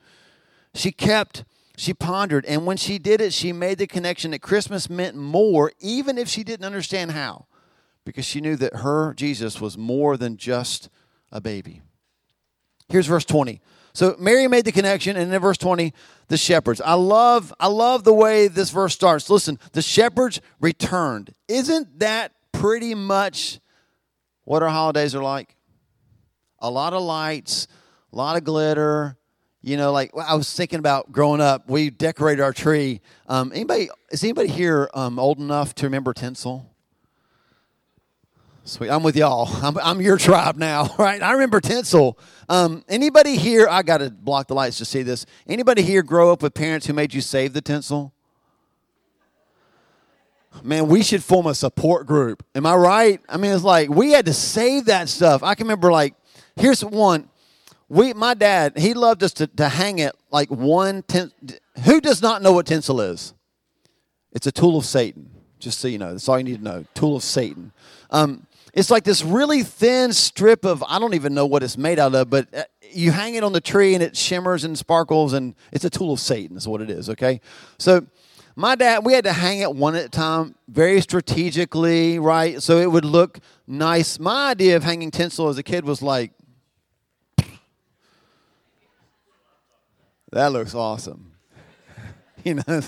She 0.75 0.91
kept, 0.91 1.45
she 1.77 1.93
pondered, 1.93 2.45
and 2.45 2.65
when 2.65 2.77
she 2.77 2.99
did 2.99 3.21
it, 3.21 3.33
she 3.33 3.53
made 3.53 3.77
the 3.77 3.87
connection 3.87 4.31
that 4.31 4.41
Christmas 4.41 4.89
meant 4.89 5.15
more, 5.15 5.71
even 5.79 6.17
if 6.17 6.27
she 6.27 6.43
didn't 6.43 6.65
understand 6.65 7.11
how 7.11 7.47
because 8.05 8.25
she 8.25 8.39
knew 8.39 8.55
that 8.55 8.77
her 8.77 9.13
Jesus 9.13 9.59
was 9.59 9.77
more 9.77 10.15
than 10.15 10.37
just 10.37 10.89
a 11.31 11.41
baby. 11.41 11.81
Here's 12.87 13.07
verse 13.07 13.25
20. 13.25 13.61
So 13.93 14.15
Mary 14.19 14.47
made 14.47 14.65
the 14.65 14.71
connection, 14.71 15.15
and 15.15 15.33
in 15.33 15.41
verse 15.41 15.57
20, 15.57 15.93
the 16.27 16.37
shepherds. 16.37 16.81
I 16.81 16.93
love, 16.93 17.53
I 17.59 17.67
love 17.67 18.03
the 18.03 18.13
way 18.13 18.47
this 18.47 18.69
verse 18.69 18.93
starts. 18.93 19.29
Listen, 19.29 19.57
the 19.71 19.81
shepherds 19.81 20.41
returned. 20.59 21.33
Isn't 21.47 21.99
that 21.99 22.33
pretty 22.51 22.93
much 22.93 23.59
what 24.43 24.61
our 24.61 24.69
holidays 24.69 25.15
are 25.15 25.23
like? 25.23 25.55
A 26.59 26.69
lot 26.69 26.93
of 26.93 27.01
lights, 27.01 27.67
a 28.11 28.15
lot 28.15 28.35
of 28.37 28.43
glitter. 28.43 29.17
You 29.65 29.77
know, 29.77 29.91
like 29.91 30.11
I 30.15 30.35
was 30.35 30.53
thinking 30.53 30.77
about 30.77 31.11
growing 31.11 31.41
up, 31.41 31.67
we 31.67 31.89
decorated 31.89 32.43
our 32.43 32.53
tree. 32.53 33.01
Um, 33.27 33.51
anybody 33.51 33.89
is 34.11 34.23
anybody 34.23 34.47
here 34.47 34.91
um, 34.93 35.17
old 35.17 35.39
enough 35.39 35.73
to 35.75 35.87
remember 35.87 36.13
tinsel? 36.13 36.71
Sweet, 38.63 38.91
I'm 38.91 39.01
with 39.01 39.15
y'all. 39.15 39.49
I'm, 39.65 39.75
I'm 39.79 40.01
your 40.01 40.19
tribe 40.19 40.57
now, 40.57 40.93
right? 40.99 41.19
I 41.19 41.31
remember 41.31 41.61
tinsel. 41.61 42.19
Um, 42.47 42.83
anybody 42.87 43.37
here? 43.37 43.67
I 43.67 43.81
got 43.81 43.97
to 43.97 44.11
block 44.11 44.45
the 44.49 44.53
lights 44.53 44.77
to 44.77 44.85
see 44.85 45.01
this. 45.01 45.25
Anybody 45.47 45.81
here 45.81 46.03
grow 46.03 46.31
up 46.31 46.43
with 46.43 46.53
parents 46.53 46.85
who 46.85 46.93
made 46.93 47.11
you 47.15 47.21
save 47.21 47.53
the 47.53 47.61
tinsel? 47.61 48.13
Man, 50.61 50.87
we 50.87 51.01
should 51.01 51.23
form 51.23 51.47
a 51.47 51.55
support 51.55 52.05
group. 52.05 52.45
Am 52.53 52.67
I 52.67 52.75
right? 52.75 53.19
I 53.27 53.37
mean, 53.37 53.51
it's 53.51 53.63
like 53.63 53.89
we 53.89 54.11
had 54.11 54.27
to 54.27 54.33
save 54.33 54.85
that 54.85 55.09
stuff. 55.09 55.41
I 55.41 55.55
can 55.55 55.65
remember, 55.65 55.91
like, 55.91 56.13
here's 56.55 56.85
one. 56.85 57.29
We, 57.87 58.13
my 58.13 58.33
dad, 58.33 58.77
he 58.77 58.93
loved 58.93 59.21
us 59.23 59.33
to, 59.33 59.47
to 59.47 59.69
hang 59.69 59.99
it 59.99 60.15
like 60.31 60.49
one 60.49 61.03
ten, 61.03 61.31
who 61.85 62.01
does 62.01 62.21
not 62.21 62.41
know 62.41 62.51
what 62.51 62.65
tinsel 62.65 62.99
is? 62.99 63.33
It's 64.31 64.47
a 64.47 64.51
tool 64.51 64.77
of 64.77 64.85
Satan. 64.85 65.29
Just 65.59 65.79
so 65.79 65.87
you 65.87 65.97
know, 65.97 66.11
that's 66.11 66.27
all 66.27 66.37
you 66.37 66.43
need 66.43 66.57
to 66.57 66.63
know. 66.63 66.85
Tool 66.93 67.15
of 67.15 67.23
Satan. 67.23 67.71
Um, 68.09 68.45
it's 68.73 68.91
like 68.91 69.03
this 69.03 69.23
really 69.23 69.63
thin 69.63 70.11
strip 70.13 70.65
of 70.65 70.83
I 70.87 70.99
don't 70.99 71.13
even 71.13 71.33
know 71.33 71.45
what 71.45 71.63
it's 71.63 71.77
made 71.77 71.97
out 71.97 72.13
of, 72.13 72.29
but 72.29 72.53
uh, 72.53 72.63
you 72.91 73.11
hang 73.11 73.35
it 73.35 73.43
on 73.43 73.53
the 73.53 73.61
tree 73.61 73.93
and 73.93 74.03
it 74.03 74.17
shimmers 74.17 74.63
and 74.63 74.77
sparkles, 74.77 75.33
and 75.33 75.55
it's 75.71 75.85
a 75.85 75.89
tool 75.89 76.11
of 76.11 76.19
Satan. 76.19 76.57
Is 76.57 76.67
what 76.67 76.81
it 76.81 76.89
is. 76.89 77.09
Okay, 77.09 77.39
so 77.77 78.05
my 78.55 78.75
dad, 78.75 79.05
we 79.05 79.13
had 79.13 79.23
to 79.23 79.33
hang 79.33 79.59
it 79.59 79.73
one 79.73 79.95
at 79.95 80.05
a 80.05 80.09
time, 80.09 80.55
very 80.67 81.01
strategically, 81.01 82.19
right? 82.19 82.61
So 82.61 82.79
it 82.79 82.91
would 82.91 83.05
look 83.05 83.39
nice. 83.65 84.19
My 84.19 84.51
idea 84.51 84.75
of 84.75 84.83
hanging 84.83 85.11
tinsel 85.11 85.47
as 85.47 85.57
a 85.57 85.63
kid 85.63 85.85
was 85.85 86.01
like, 86.01 86.31
that 90.35 90.51
looks 90.51 90.75
awesome. 90.75 91.31
you 92.43 92.55
know, 92.55 92.81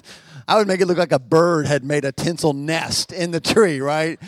I 0.49 0.57
would 0.57 0.67
make 0.67 0.81
it 0.81 0.85
look 0.85 0.97
like 0.97 1.13
a 1.13 1.19
bird 1.19 1.65
had 1.65 1.83
made 1.85 2.03
a 2.03 2.11
tinsel 2.11 2.51
nest 2.51 3.13
in 3.13 3.31
the 3.31 3.39
tree, 3.39 3.79
right? 3.79 4.19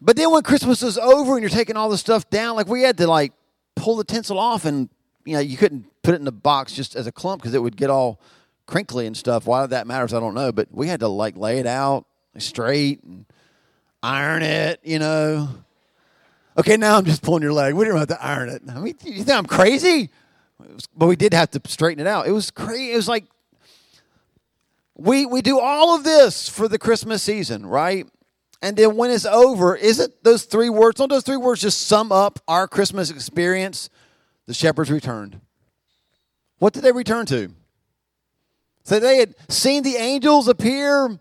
But 0.00 0.16
then 0.16 0.32
when 0.32 0.42
Christmas 0.42 0.82
was 0.82 0.98
over 0.98 1.34
and 1.34 1.42
you're 1.42 1.48
taking 1.48 1.76
all 1.76 1.88
the 1.88 1.96
stuff 1.96 2.28
down, 2.30 2.56
like 2.56 2.66
we 2.66 2.82
had 2.82 2.98
to 2.98 3.06
like 3.06 3.32
pull 3.76 3.94
the 3.96 4.04
tinsel 4.04 4.36
off 4.36 4.64
and 4.64 4.88
you 5.24 5.34
know, 5.34 5.40
you 5.40 5.56
couldn't 5.56 5.86
put 6.02 6.14
it 6.14 6.16
in 6.16 6.24
the 6.24 6.32
box 6.32 6.72
just 6.72 6.96
as 6.96 7.06
a 7.06 7.12
clump 7.12 7.40
because 7.40 7.54
it 7.54 7.62
would 7.62 7.76
get 7.76 7.88
all 7.88 8.20
crinkly 8.66 9.06
and 9.06 9.16
stuff. 9.16 9.46
Why 9.46 9.64
that 9.64 9.86
matters, 9.86 10.12
I 10.12 10.18
don't 10.18 10.34
know. 10.34 10.50
But 10.50 10.68
we 10.72 10.88
had 10.88 11.00
to 11.00 11.08
like 11.08 11.36
lay 11.36 11.60
it 11.60 11.66
out 11.66 12.04
straight 12.38 13.00
and 13.04 13.26
iron 14.02 14.42
it, 14.42 14.80
you 14.82 14.98
know. 14.98 15.50
Okay, 16.58 16.76
now 16.76 16.98
I'm 16.98 17.04
just 17.04 17.22
pulling 17.22 17.44
your 17.44 17.52
leg. 17.52 17.74
We 17.74 17.84
didn't 17.84 17.98
have 17.98 18.08
to 18.08 18.22
iron 18.22 18.48
it. 18.48 18.62
I 18.68 18.74
mean, 18.80 18.96
you 19.04 19.22
think 19.22 19.38
I'm 19.38 19.46
crazy? 19.46 20.10
But 20.96 21.06
we 21.06 21.16
did 21.16 21.34
have 21.34 21.50
to 21.52 21.60
straighten 21.66 22.04
it 22.04 22.08
out. 22.08 22.26
It 22.26 22.32
was 22.32 22.50
crazy. 22.50 22.92
It 22.92 22.96
was 22.96 23.08
like 23.08 23.24
we 24.96 25.26
we 25.26 25.42
do 25.42 25.58
all 25.58 25.94
of 25.94 26.04
this 26.04 26.48
for 26.48 26.68
the 26.68 26.78
Christmas 26.78 27.22
season, 27.22 27.66
right? 27.66 28.06
And 28.62 28.76
then 28.76 28.96
when 28.96 29.10
it's 29.10 29.26
over, 29.26 29.76
isn't 29.76 30.24
those 30.24 30.44
three 30.44 30.70
words, 30.70 30.96
don't 30.96 31.10
those 31.10 31.22
three 31.22 31.36
words 31.36 31.60
just 31.60 31.86
sum 31.86 32.10
up 32.10 32.38
our 32.48 32.66
Christmas 32.66 33.10
experience? 33.10 33.90
The 34.46 34.54
shepherds 34.54 34.90
returned. 34.90 35.40
What 36.58 36.72
did 36.72 36.82
they 36.82 36.92
return 36.92 37.26
to? 37.26 37.50
So 38.84 39.00
they 39.00 39.18
had 39.18 39.34
seen 39.48 39.82
the 39.82 39.96
angels 39.96 40.48
appear, 40.48 41.18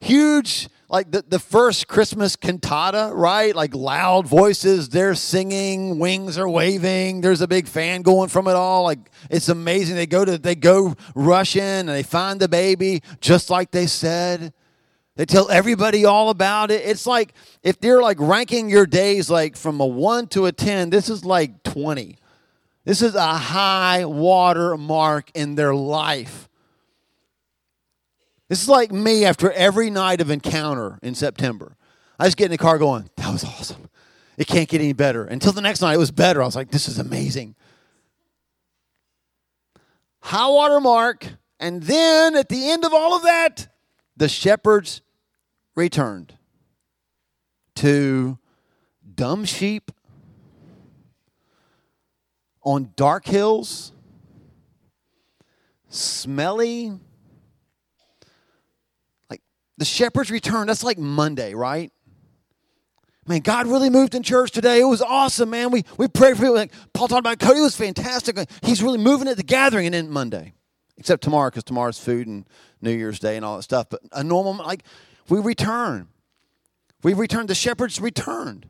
huge, 0.00 0.68
like 0.92 1.10
the, 1.10 1.24
the 1.26 1.38
first 1.38 1.88
Christmas 1.88 2.36
cantata, 2.36 3.12
right? 3.14 3.56
Like 3.56 3.74
loud 3.74 4.26
voices, 4.26 4.90
they're 4.90 5.14
singing, 5.14 5.98
wings 5.98 6.36
are 6.36 6.48
waving, 6.48 7.22
there's 7.22 7.40
a 7.40 7.48
big 7.48 7.66
fan 7.66 8.02
going 8.02 8.28
from 8.28 8.46
it 8.46 8.52
all. 8.52 8.82
Like 8.82 8.98
it's 9.30 9.48
amazing. 9.48 9.96
They 9.96 10.06
go 10.06 10.22
to 10.26 10.36
they 10.36 10.54
go 10.54 10.94
rush 11.14 11.56
in 11.56 11.62
and 11.62 11.88
they 11.88 12.02
find 12.02 12.38
the 12.38 12.48
baby 12.48 13.02
just 13.20 13.48
like 13.48 13.70
they 13.70 13.86
said. 13.86 14.52
They 15.16 15.24
tell 15.24 15.50
everybody 15.50 16.04
all 16.04 16.28
about 16.28 16.70
it. 16.70 16.84
It's 16.84 17.06
like 17.06 17.32
if 17.62 17.80
they're 17.80 18.02
like 18.02 18.18
ranking 18.20 18.68
your 18.68 18.86
days 18.86 19.30
like 19.30 19.56
from 19.56 19.80
a 19.80 19.86
1 19.86 20.26
to 20.28 20.44
a 20.44 20.52
10, 20.52 20.90
this 20.90 21.08
is 21.08 21.24
like 21.24 21.62
20. 21.62 22.18
This 22.84 23.00
is 23.00 23.14
a 23.14 23.34
high 23.34 24.04
water 24.04 24.76
mark 24.76 25.30
in 25.34 25.54
their 25.54 25.74
life. 25.74 26.50
This 28.52 28.64
is 28.64 28.68
like 28.68 28.92
me 28.92 29.24
after 29.24 29.50
every 29.50 29.88
night 29.88 30.20
of 30.20 30.28
encounter 30.28 30.98
in 31.00 31.14
September. 31.14 31.74
I 32.18 32.26
just 32.26 32.36
get 32.36 32.44
in 32.44 32.50
the 32.50 32.58
car 32.58 32.76
going, 32.76 33.08
that 33.16 33.32
was 33.32 33.44
awesome. 33.44 33.88
It 34.36 34.46
can't 34.46 34.68
get 34.68 34.82
any 34.82 34.92
better. 34.92 35.24
Until 35.24 35.52
the 35.52 35.62
next 35.62 35.80
night, 35.80 35.94
it 35.94 35.98
was 35.98 36.10
better. 36.10 36.42
I 36.42 36.44
was 36.44 36.54
like, 36.54 36.70
this 36.70 36.86
is 36.86 36.98
amazing. 36.98 37.54
High 40.20 40.48
water 40.48 40.80
mark. 40.80 41.26
And 41.60 41.82
then 41.84 42.36
at 42.36 42.50
the 42.50 42.68
end 42.68 42.84
of 42.84 42.92
all 42.92 43.16
of 43.16 43.22
that, 43.22 43.68
the 44.18 44.28
shepherds 44.28 45.00
returned 45.74 46.34
to 47.76 48.38
dumb 49.14 49.46
sheep 49.46 49.90
on 52.62 52.92
dark 52.96 53.24
hills, 53.24 53.92
smelly. 55.88 56.98
The 59.82 59.86
shepherds 59.86 60.30
returned. 60.30 60.68
That's 60.68 60.84
like 60.84 60.96
Monday, 60.96 61.54
right? 61.54 61.90
Man, 63.26 63.40
God 63.40 63.66
really 63.66 63.90
moved 63.90 64.14
in 64.14 64.22
church 64.22 64.52
today. 64.52 64.78
It 64.78 64.84
was 64.84 65.02
awesome, 65.02 65.50
man. 65.50 65.72
We, 65.72 65.84
we 65.98 66.06
prayed 66.06 66.36
for 66.36 66.42
people. 66.42 66.54
Like 66.54 66.72
Paul 66.92 67.08
talked 67.08 67.18
about 67.18 67.40
Cody 67.40 67.58
was 67.58 67.74
fantastic. 67.74 68.38
He's 68.62 68.80
really 68.80 68.98
moving 68.98 69.26
at 69.26 69.36
the 69.36 69.42
gathering. 69.42 69.86
And 69.86 69.94
then 69.94 70.08
Monday, 70.08 70.52
except 70.98 71.24
tomorrow 71.24 71.50
because 71.50 71.64
tomorrow's 71.64 71.98
food 71.98 72.28
and 72.28 72.46
New 72.80 72.92
Year's 72.92 73.18
Day 73.18 73.34
and 73.34 73.44
all 73.44 73.56
that 73.56 73.64
stuff. 73.64 73.88
But 73.90 74.02
a 74.12 74.22
normal, 74.22 74.54
like, 74.54 74.84
we 75.28 75.40
return. 75.40 76.06
We 77.02 77.12
returned. 77.12 77.48
The 77.48 77.56
shepherds 77.56 78.00
returned. 78.00 78.68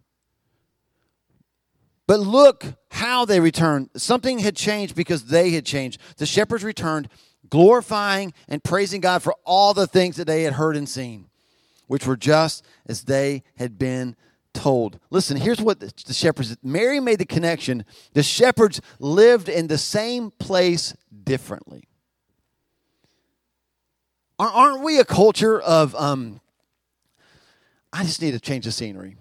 But 2.07 2.21
look 2.21 2.65
how 2.91 3.27
they 3.27 3.39
returned. 3.39 3.91
Something 3.99 4.39
had 4.39 4.57
changed 4.57 4.95
because 4.97 5.27
they 5.27 5.51
had 5.51 5.67
changed. 5.67 6.01
The 6.17 6.25
shepherds 6.25 6.65
returned, 6.65 7.11
glorifying 7.53 8.33
and 8.49 8.65
praising 8.65 9.03
God 9.03 9.23
for 9.23 9.35
all 9.45 9.75
the 9.75 9.87
things 9.87 10.17
that 10.17 10.27
they 10.27 10.45
had 10.45 10.55
heard 10.55 10.75
and 10.75 10.89
seen, 10.89 11.27
which 11.87 12.07
were 12.07 12.17
just 12.17 12.65
as 12.87 13.03
they 13.03 13.43
had 13.57 13.79
been 13.79 14.17
told. 14.55 14.99
Listen, 15.11 15.37
here's 15.37 15.61
what 15.61 15.79
the 15.79 16.15
shepherds, 16.15 16.57
Mary 16.63 16.99
made 16.99 17.19
the 17.19 17.27
connection. 17.27 17.85
The 18.15 18.23
shepherds 18.23 18.81
lived 18.99 19.51
in 19.51 19.67
the 19.67 19.77
same 19.77 20.31
place 20.31 20.95
differently. 21.25 21.85
Aren't 24.39 24.83
we 24.83 24.99
a 24.99 25.05
culture 25.05 25.61
of, 25.61 25.95
um, 25.95 26.41
I 27.93 28.03
just 28.03 28.23
need 28.23 28.31
to 28.31 28.41
change 28.41 28.65
the 28.65 28.73
scenery? 28.73 29.17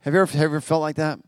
Have 0.00 0.12
you 0.12 0.20
ever, 0.20 0.32
have 0.32 0.40
you 0.40 0.44
ever 0.44 0.60
felt 0.60 0.80
like 0.80 0.96
that? 0.96 1.20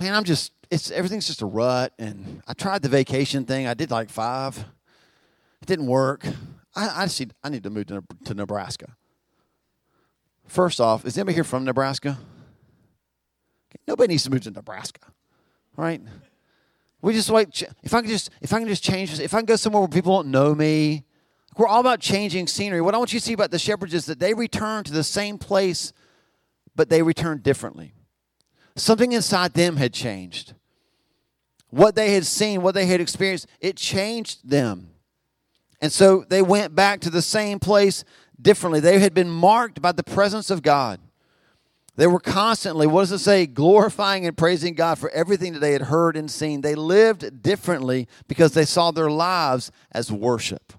Man, 0.00 0.14
I'm 0.14 0.24
just, 0.24 0.50
it's 0.74 0.90
everything's 0.90 1.26
just 1.26 1.40
a 1.40 1.46
rut. 1.46 1.92
And 1.98 2.42
I 2.46 2.52
tried 2.52 2.82
the 2.82 2.88
vacation 2.88 3.44
thing. 3.44 3.66
I 3.66 3.74
did 3.74 3.90
like 3.90 4.10
five. 4.10 4.58
It 5.62 5.66
didn't 5.66 5.86
work. 5.86 6.26
I, 6.74 7.04
I 7.04 7.06
need, 7.06 7.32
I 7.42 7.48
need 7.48 7.62
to 7.62 7.70
move 7.70 7.86
to, 7.86 8.02
to 8.24 8.34
Nebraska. 8.34 8.96
First 10.46 10.80
off, 10.80 11.06
is 11.06 11.16
anybody 11.16 11.36
here 11.36 11.44
from 11.44 11.64
Nebraska? 11.64 12.18
Okay, 13.70 13.80
Nobody 13.86 14.12
needs 14.12 14.24
to 14.24 14.30
move 14.30 14.42
to 14.42 14.50
Nebraska, 14.50 15.00
right? 15.76 16.02
We 17.00 17.12
just 17.12 17.30
like 17.30 17.48
if 17.82 17.94
I 17.94 18.00
can 18.00 18.10
just 18.10 18.30
if 18.42 18.52
I 18.52 18.58
can 18.58 18.68
just 18.68 18.82
change 18.82 19.10
this, 19.10 19.20
if 19.20 19.32
I 19.32 19.38
can 19.38 19.46
go 19.46 19.56
somewhere 19.56 19.80
where 19.80 19.88
people 19.88 20.16
don't 20.16 20.30
know 20.30 20.54
me, 20.54 21.04
we're 21.56 21.66
all 21.66 21.80
about 21.80 22.00
changing 22.00 22.46
scenery. 22.46 22.80
What 22.80 22.94
I 22.94 22.98
want 22.98 23.12
you 23.12 23.20
to 23.20 23.24
see 23.24 23.32
about 23.32 23.50
the 23.50 23.58
shepherds 23.58 23.94
is 23.94 24.06
that 24.06 24.18
they 24.18 24.34
return 24.34 24.84
to 24.84 24.92
the 24.92 25.04
same 25.04 25.38
place, 25.38 25.92
but 26.74 26.88
they 26.88 27.02
return 27.02 27.40
differently. 27.42 27.94
Something 28.76 29.12
inside 29.12 29.54
them 29.54 29.76
had 29.76 29.92
changed. 29.92 30.54
What 31.74 31.96
they 31.96 32.14
had 32.14 32.24
seen, 32.24 32.62
what 32.62 32.76
they 32.76 32.86
had 32.86 33.00
experienced, 33.00 33.48
it 33.58 33.76
changed 33.76 34.48
them. 34.48 34.90
And 35.80 35.90
so 35.90 36.24
they 36.28 36.40
went 36.40 36.76
back 36.76 37.00
to 37.00 37.10
the 37.10 37.20
same 37.20 37.58
place 37.58 38.04
differently. 38.40 38.78
They 38.78 39.00
had 39.00 39.12
been 39.12 39.28
marked 39.28 39.82
by 39.82 39.90
the 39.90 40.04
presence 40.04 40.50
of 40.50 40.62
God. 40.62 41.00
They 41.96 42.06
were 42.06 42.20
constantly, 42.20 42.86
what 42.86 43.00
does 43.00 43.10
it 43.10 43.18
say, 43.18 43.46
glorifying 43.46 44.24
and 44.24 44.36
praising 44.36 44.74
God 44.74 45.00
for 45.00 45.10
everything 45.10 45.52
that 45.54 45.58
they 45.58 45.72
had 45.72 45.82
heard 45.82 46.16
and 46.16 46.30
seen. 46.30 46.60
They 46.60 46.76
lived 46.76 47.42
differently 47.42 48.06
because 48.28 48.52
they 48.54 48.64
saw 48.64 48.92
their 48.92 49.10
lives 49.10 49.72
as 49.90 50.12
worship. 50.12 50.74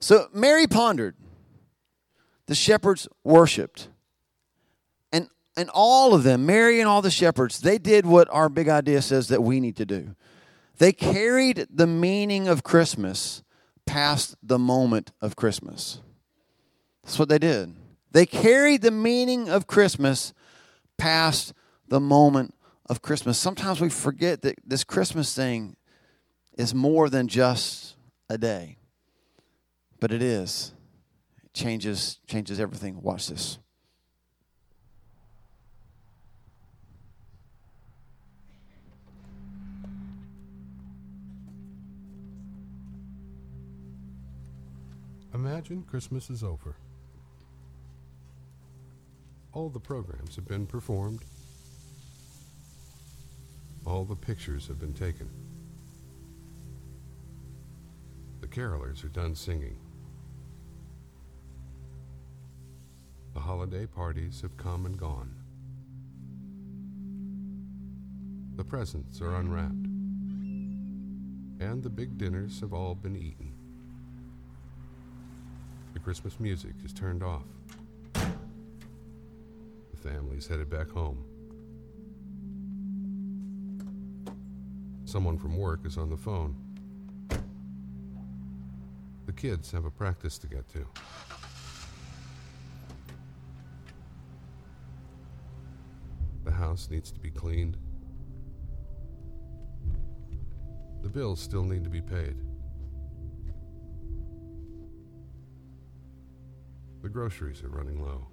So 0.00 0.28
Mary 0.32 0.66
pondered. 0.66 1.16
The 2.46 2.54
shepherds 2.54 3.08
worshiped. 3.22 3.88
And, 5.56 5.70
all 5.72 6.14
of 6.14 6.24
them, 6.24 6.46
Mary 6.46 6.80
and 6.80 6.88
all 6.88 7.02
the 7.02 7.10
shepherds, 7.10 7.60
they 7.60 7.78
did 7.78 8.06
what 8.06 8.28
our 8.30 8.48
big 8.48 8.68
idea 8.68 9.02
says 9.02 9.28
that 9.28 9.42
we 9.42 9.60
need 9.60 9.76
to 9.76 9.86
do. 9.86 10.16
They 10.78 10.92
carried 10.92 11.66
the 11.70 11.86
meaning 11.86 12.48
of 12.48 12.64
Christmas 12.64 13.42
past 13.86 14.34
the 14.42 14.58
moment 14.58 15.12
of 15.20 15.36
Christmas. 15.36 16.00
That's 17.04 17.18
what 17.18 17.28
they 17.28 17.38
did. 17.38 17.76
They 18.10 18.26
carried 18.26 18.82
the 18.82 18.90
meaning 18.90 19.48
of 19.48 19.66
Christmas 19.66 20.32
past 20.96 21.52
the 21.88 22.00
moment 22.00 22.54
of 22.88 23.02
Christmas. 23.02 23.38
Sometimes 23.38 23.80
we 23.80 23.88
forget 23.90 24.42
that 24.42 24.56
this 24.64 24.84
Christmas 24.84 25.34
thing 25.34 25.76
is 26.56 26.74
more 26.74 27.08
than 27.08 27.28
just 27.28 27.96
a 28.28 28.38
day. 28.38 28.78
But 30.00 30.12
it 30.12 30.22
is. 30.22 30.72
It 31.42 31.52
changes 31.52 32.20
changes 32.26 32.60
everything. 32.60 33.00
Watch 33.02 33.28
this. 33.28 33.58
Imagine 45.44 45.82
Christmas 45.82 46.30
is 46.30 46.42
over. 46.42 46.74
All 49.52 49.68
the 49.68 49.78
programs 49.78 50.36
have 50.36 50.48
been 50.48 50.66
performed. 50.66 51.22
All 53.84 54.06
the 54.06 54.16
pictures 54.16 54.66
have 54.68 54.80
been 54.80 54.94
taken. 54.94 55.28
The 58.40 58.46
carolers 58.46 59.04
are 59.04 59.08
done 59.08 59.34
singing. 59.34 59.76
The 63.34 63.40
holiday 63.40 63.84
parties 63.84 64.40
have 64.40 64.56
come 64.56 64.86
and 64.86 64.96
gone. 64.96 65.34
The 68.56 68.64
presents 68.64 69.20
are 69.20 69.36
unwrapped. 69.36 69.74
And 71.60 71.82
the 71.82 71.90
big 71.90 72.16
dinners 72.16 72.60
have 72.60 72.72
all 72.72 72.94
been 72.94 73.14
eaten. 73.14 73.52
Christmas 76.04 76.38
music 76.38 76.74
is 76.84 76.92
turned 76.92 77.22
off. 77.22 77.46
The 78.12 78.26
family's 79.96 80.46
headed 80.46 80.68
back 80.68 80.90
home. 80.90 81.24
Someone 85.06 85.38
from 85.38 85.56
work 85.56 85.86
is 85.86 85.96
on 85.96 86.10
the 86.10 86.16
phone. 86.18 86.54
The 89.24 89.32
kids 89.32 89.70
have 89.72 89.86
a 89.86 89.90
practice 89.90 90.36
to 90.40 90.46
get 90.46 90.68
to. 90.74 90.86
The 96.44 96.52
house 96.52 96.90
needs 96.90 97.10
to 97.12 97.18
be 97.18 97.30
cleaned. 97.30 97.78
The 101.02 101.08
bills 101.08 101.40
still 101.40 101.64
need 101.64 101.82
to 101.84 101.90
be 101.90 102.02
paid. 102.02 102.36
Groceries 107.14 107.62
are 107.62 107.68
running 107.68 108.02
low. 108.02 108.26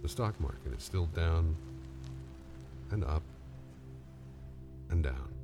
The 0.00 0.08
stock 0.08 0.38
market 0.40 0.72
is 0.78 0.84
still 0.84 1.06
down 1.06 1.56
and 2.92 3.04
up 3.04 3.24
and 4.90 5.02
down. 5.02 5.34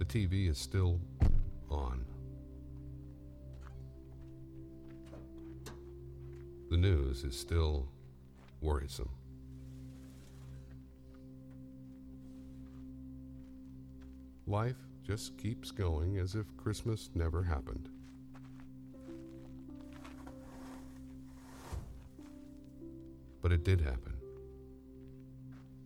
The 0.00 0.04
TV 0.04 0.50
is 0.50 0.58
still 0.58 0.98
on. 1.70 2.04
The 6.70 6.76
news 6.76 7.22
is 7.22 7.38
still 7.38 7.86
worrisome. 8.60 9.10
Life 14.48 14.74
just 15.08 15.38
keeps 15.38 15.70
going 15.70 16.18
as 16.18 16.34
if 16.34 16.54
Christmas 16.58 17.08
never 17.14 17.42
happened. 17.42 17.88
But 23.40 23.52
it 23.52 23.64
did 23.64 23.80
happen. 23.80 24.12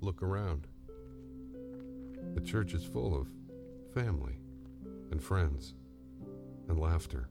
Look 0.01 0.25
around. 0.25 0.67
The 2.35 2.41
church 2.41 2.75
is 2.75 2.83
full 2.83 3.15
of 3.15 3.29
family 3.95 4.39
and 5.13 5.23
friends 5.23 5.75
and 6.69 6.81
laughter 6.81 7.29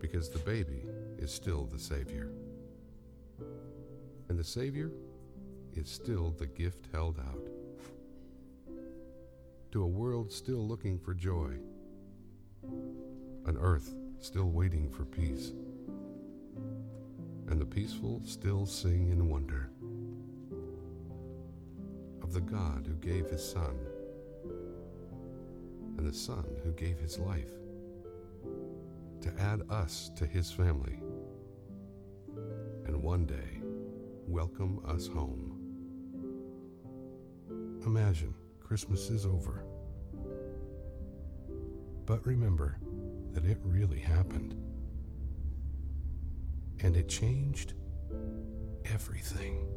because 0.00 0.28
the 0.28 0.40
baby 0.40 0.82
is 1.18 1.32
still 1.32 1.66
the 1.66 1.78
Savior. 1.78 2.32
And 4.28 4.36
the 4.36 4.42
Savior 4.42 4.90
is 5.74 5.88
still 5.88 6.34
the 6.36 6.46
gift 6.46 6.88
held 6.92 7.20
out 7.20 7.53
to 9.74 9.82
a 9.82 9.88
world 9.88 10.30
still 10.30 10.64
looking 10.68 11.00
for 11.00 11.14
joy, 11.14 11.50
an 13.46 13.58
earth 13.58 13.92
still 14.20 14.52
waiting 14.52 14.88
for 14.88 15.04
peace, 15.04 15.52
and 17.48 17.60
the 17.60 17.66
peaceful 17.66 18.22
still 18.24 18.66
sing 18.66 19.10
in 19.10 19.28
wonder 19.28 19.68
of 22.22 22.32
the 22.32 22.40
God 22.40 22.86
who 22.86 22.94
gave 22.94 23.26
his 23.26 23.44
Son, 23.44 23.76
and 25.98 26.06
the 26.06 26.14
Son 26.14 26.46
who 26.62 26.70
gave 26.70 27.00
his 27.00 27.18
life 27.18 27.50
to 29.22 29.32
add 29.40 29.60
us 29.70 30.08
to 30.14 30.24
his 30.24 30.52
family, 30.52 31.00
and 32.86 33.02
one 33.02 33.26
day 33.26 33.60
welcome 34.28 34.80
us 34.86 35.08
home. 35.08 35.58
Imagine 37.84 38.34
Christmas 38.64 39.10
is 39.10 39.26
over. 39.26 39.64
But 42.06 42.26
remember 42.26 42.78
that 43.32 43.44
it 43.44 43.58
really 43.62 44.00
happened. 44.00 44.54
And 46.80 46.96
it 46.96 47.08
changed 47.08 47.74
everything. 48.86 49.68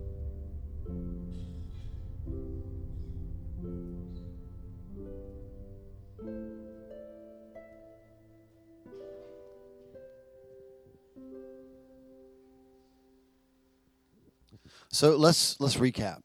So 14.89 15.15
let's 15.15 15.59
let's 15.59 15.75
recap. 15.75 16.21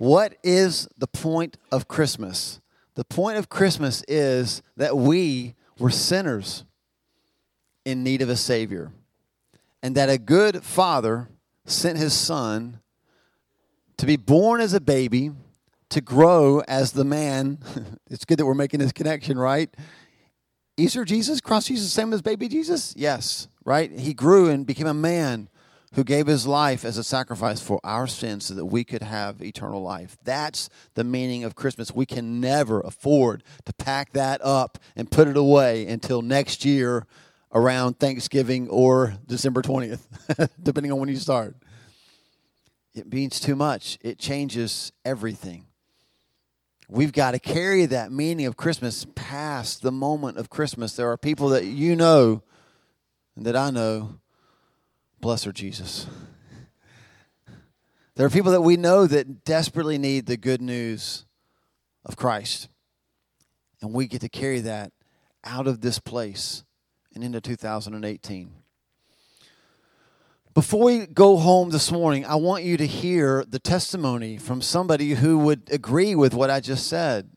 What 0.00 0.38
is 0.42 0.88
the 0.96 1.06
point 1.06 1.58
of 1.70 1.86
Christmas? 1.86 2.62
The 2.94 3.04
point 3.04 3.36
of 3.36 3.50
Christmas 3.50 4.02
is 4.08 4.62
that 4.78 4.96
we 4.96 5.56
were 5.78 5.90
sinners 5.90 6.64
in 7.84 8.02
need 8.02 8.22
of 8.22 8.30
a 8.30 8.36
savior. 8.36 8.92
And 9.82 9.94
that 9.96 10.08
a 10.08 10.16
good 10.16 10.62
father 10.64 11.28
sent 11.66 11.98
his 11.98 12.14
son 12.14 12.80
to 13.98 14.06
be 14.06 14.16
born 14.16 14.62
as 14.62 14.72
a 14.72 14.80
baby, 14.80 15.32
to 15.90 16.00
grow 16.00 16.60
as 16.60 16.92
the 16.92 17.04
man. 17.04 17.58
it's 18.10 18.24
good 18.24 18.38
that 18.38 18.46
we're 18.46 18.54
making 18.54 18.80
this 18.80 18.92
connection, 18.92 19.38
right? 19.38 19.68
Easter 20.78 21.04
Jesus, 21.04 21.42
cross 21.42 21.66
Jesus, 21.66 21.92
same 21.92 22.14
as 22.14 22.22
baby 22.22 22.48
Jesus? 22.48 22.94
Yes, 22.96 23.48
right? 23.66 23.92
He 23.92 24.14
grew 24.14 24.48
and 24.48 24.66
became 24.66 24.86
a 24.86 24.94
man 24.94 25.50
who 25.94 26.04
gave 26.04 26.26
his 26.26 26.46
life 26.46 26.84
as 26.84 26.96
a 26.96 27.04
sacrifice 27.04 27.60
for 27.60 27.80
our 27.82 28.06
sins 28.06 28.46
so 28.46 28.54
that 28.54 28.66
we 28.66 28.84
could 28.84 29.02
have 29.02 29.42
eternal 29.42 29.82
life. 29.82 30.16
That's 30.24 30.70
the 30.94 31.02
meaning 31.02 31.42
of 31.42 31.56
Christmas. 31.56 31.92
We 31.92 32.06
can 32.06 32.40
never 32.40 32.80
afford 32.80 33.42
to 33.64 33.72
pack 33.72 34.12
that 34.12 34.40
up 34.44 34.78
and 34.94 35.10
put 35.10 35.26
it 35.26 35.36
away 35.36 35.86
until 35.86 36.22
next 36.22 36.64
year 36.64 37.06
around 37.52 37.98
Thanksgiving 37.98 38.68
or 38.68 39.14
December 39.26 39.62
20th, 39.62 40.06
depending 40.62 40.92
on 40.92 41.00
when 41.00 41.08
you 41.08 41.16
start. 41.16 41.56
It 42.94 43.12
means 43.12 43.40
too 43.40 43.56
much, 43.56 43.98
it 44.00 44.18
changes 44.18 44.92
everything. 45.04 45.66
We've 46.88 47.12
got 47.12 47.32
to 47.32 47.38
carry 47.38 47.86
that 47.86 48.10
meaning 48.10 48.46
of 48.46 48.56
Christmas 48.56 49.06
past 49.14 49.82
the 49.82 49.92
moment 49.92 50.38
of 50.38 50.50
Christmas. 50.50 50.96
There 50.96 51.10
are 51.10 51.16
people 51.16 51.50
that 51.50 51.64
you 51.64 51.94
know 51.94 52.42
and 53.36 53.46
that 53.46 53.54
I 53.54 53.70
know 53.70 54.18
Bless 55.20 55.44
her, 55.44 55.52
Jesus. 55.52 56.06
There 58.14 58.26
are 58.26 58.30
people 58.30 58.52
that 58.52 58.62
we 58.62 58.76
know 58.76 59.06
that 59.06 59.44
desperately 59.44 59.98
need 59.98 60.26
the 60.26 60.36
good 60.36 60.62
news 60.62 61.26
of 62.04 62.16
Christ. 62.16 62.68
And 63.82 63.92
we 63.92 64.06
get 64.06 64.22
to 64.22 64.28
carry 64.28 64.60
that 64.60 64.92
out 65.44 65.66
of 65.66 65.80
this 65.80 65.98
place 65.98 66.64
and 67.14 67.22
into 67.22 67.40
2018. 67.40 68.50
Before 70.52 70.84
we 70.84 71.06
go 71.06 71.36
home 71.36 71.70
this 71.70 71.92
morning, 71.92 72.24
I 72.24 72.34
want 72.34 72.64
you 72.64 72.76
to 72.76 72.86
hear 72.86 73.44
the 73.46 73.58
testimony 73.58 74.36
from 74.36 74.60
somebody 74.60 75.10
who 75.10 75.38
would 75.38 75.70
agree 75.70 76.14
with 76.14 76.34
what 76.34 76.50
I 76.50 76.60
just 76.60 76.88
said 76.88 77.30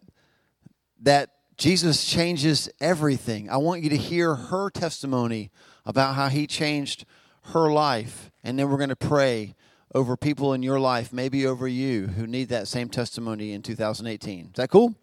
that 1.02 1.30
Jesus 1.58 2.06
changes 2.06 2.69
everything. 2.80 3.50
I 3.50 3.58
want 3.58 3.84
you 3.84 3.89
to 3.89 3.98
hear 3.98 4.36
her 4.36 4.69
testimony 4.69 5.52
about 5.86 6.15
how 6.15 6.30
he 6.30 6.48
changed 6.48 7.06
her 7.51 7.71
life, 7.71 8.32
and 8.43 8.58
then 8.58 8.69
we're 8.69 8.77
going 8.77 8.89
to 8.89 8.95
pray 8.95 9.56
over 9.93 10.17
people 10.17 10.53
in 10.53 10.63
your 10.63 10.79
life, 10.79 11.13
maybe 11.13 11.45
over 11.45 11.67
you, 11.67 12.08
who 12.08 12.25
need 12.25 12.49
that 12.49 12.67
same 12.67 12.89
testimony 12.89 13.51
in 13.51 13.62
2018. 13.62 14.45
Is 14.45 14.51
that 14.53 14.69
cool? 14.69 14.95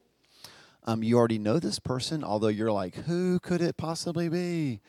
Um, 0.85 1.03
you 1.03 1.16
already 1.18 1.38
know 1.38 1.59
this 1.59 1.79
person, 1.79 2.24
although 2.24 2.48
you're 2.48 2.72
like, 2.72 2.94
who 2.94 3.38
could 3.40 3.61
it 3.61 3.76
possibly 3.76 4.29
be? 4.29 4.81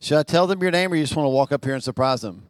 Should 0.00 0.18
I 0.18 0.22
tell 0.22 0.46
them 0.46 0.62
your 0.62 0.70
name 0.70 0.92
or 0.92 0.96
you 0.96 1.02
just 1.02 1.16
want 1.16 1.26
to 1.26 1.30
walk 1.30 1.52
up 1.52 1.64
here 1.64 1.74
and 1.74 1.82
surprise 1.82 2.22
them? 2.22 2.46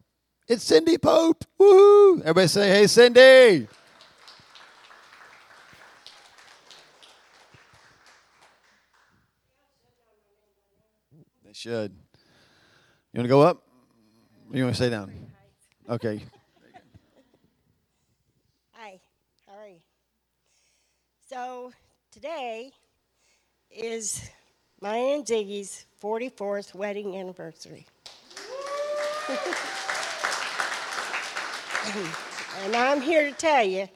It's 0.47 0.63
Cindy 0.63 0.97
Pope. 0.97 1.43
Woohoo! 1.59 2.21
Everybody 2.21 2.47
say, 2.47 2.69
hey, 2.69 2.87
Cindy. 2.87 3.67
They 11.43 11.53
should. 11.53 11.91
You 13.11 13.17
want 13.17 13.25
to 13.25 13.27
go 13.27 13.41
up? 13.41 13.70
You 14.53 14.65
want 14.65 14.75
to 14.75 14.81
stay 14.83 14.89
down? 14.89 15.13
Okay. 15.89 16.21
Hi, 18.73 18.99
how 19.47 19.53
are 19.57 19.69
you? 19.69 19.79
So 21.29 21.71
today 22.11 22.71
is 23.73 24.29
my 24.81 24.97
and 24.97 25.25
Ziggy's 25.25 25.85
44th 26.03 26.75
wedding 26.75 27.15
anniversary. 27.15 27.87
and 32.65 32.75
I'm 32.75 32.99
here 32.99 33.29
to 33.29 33.33
tell 33.33 33.63
you 33.63 33.87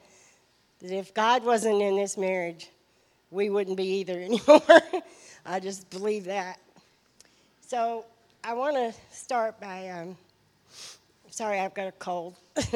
that 0.80 0.90
if 0.90 1.12
God 1.12 1.44
wasn't 1.44 1.82
in 1.82 1.96
this 1.96 2.16
marriage, 2.16 2.70
we 3.30 3.50
wouldn't 3.50 3.76
be 3.76 3.98
either 3.98 4.18
anymore. 4.22 4.62
I 5.44 5.60
just 5.60 5.90
believe 5.90 6.24
that. 6.24 6.58
So 7.60 8.06
I 8.42 8.54
want 8.54 8.76
to 8.76 8.94
start 9.14 9.60
by, 9.60 9.90
um, 9.90 10.16
sorry, 11.36 11.60
I've 11.60 11.74
got 11.74 11.86
a 11.86 11.92
cold. 11.92 12.34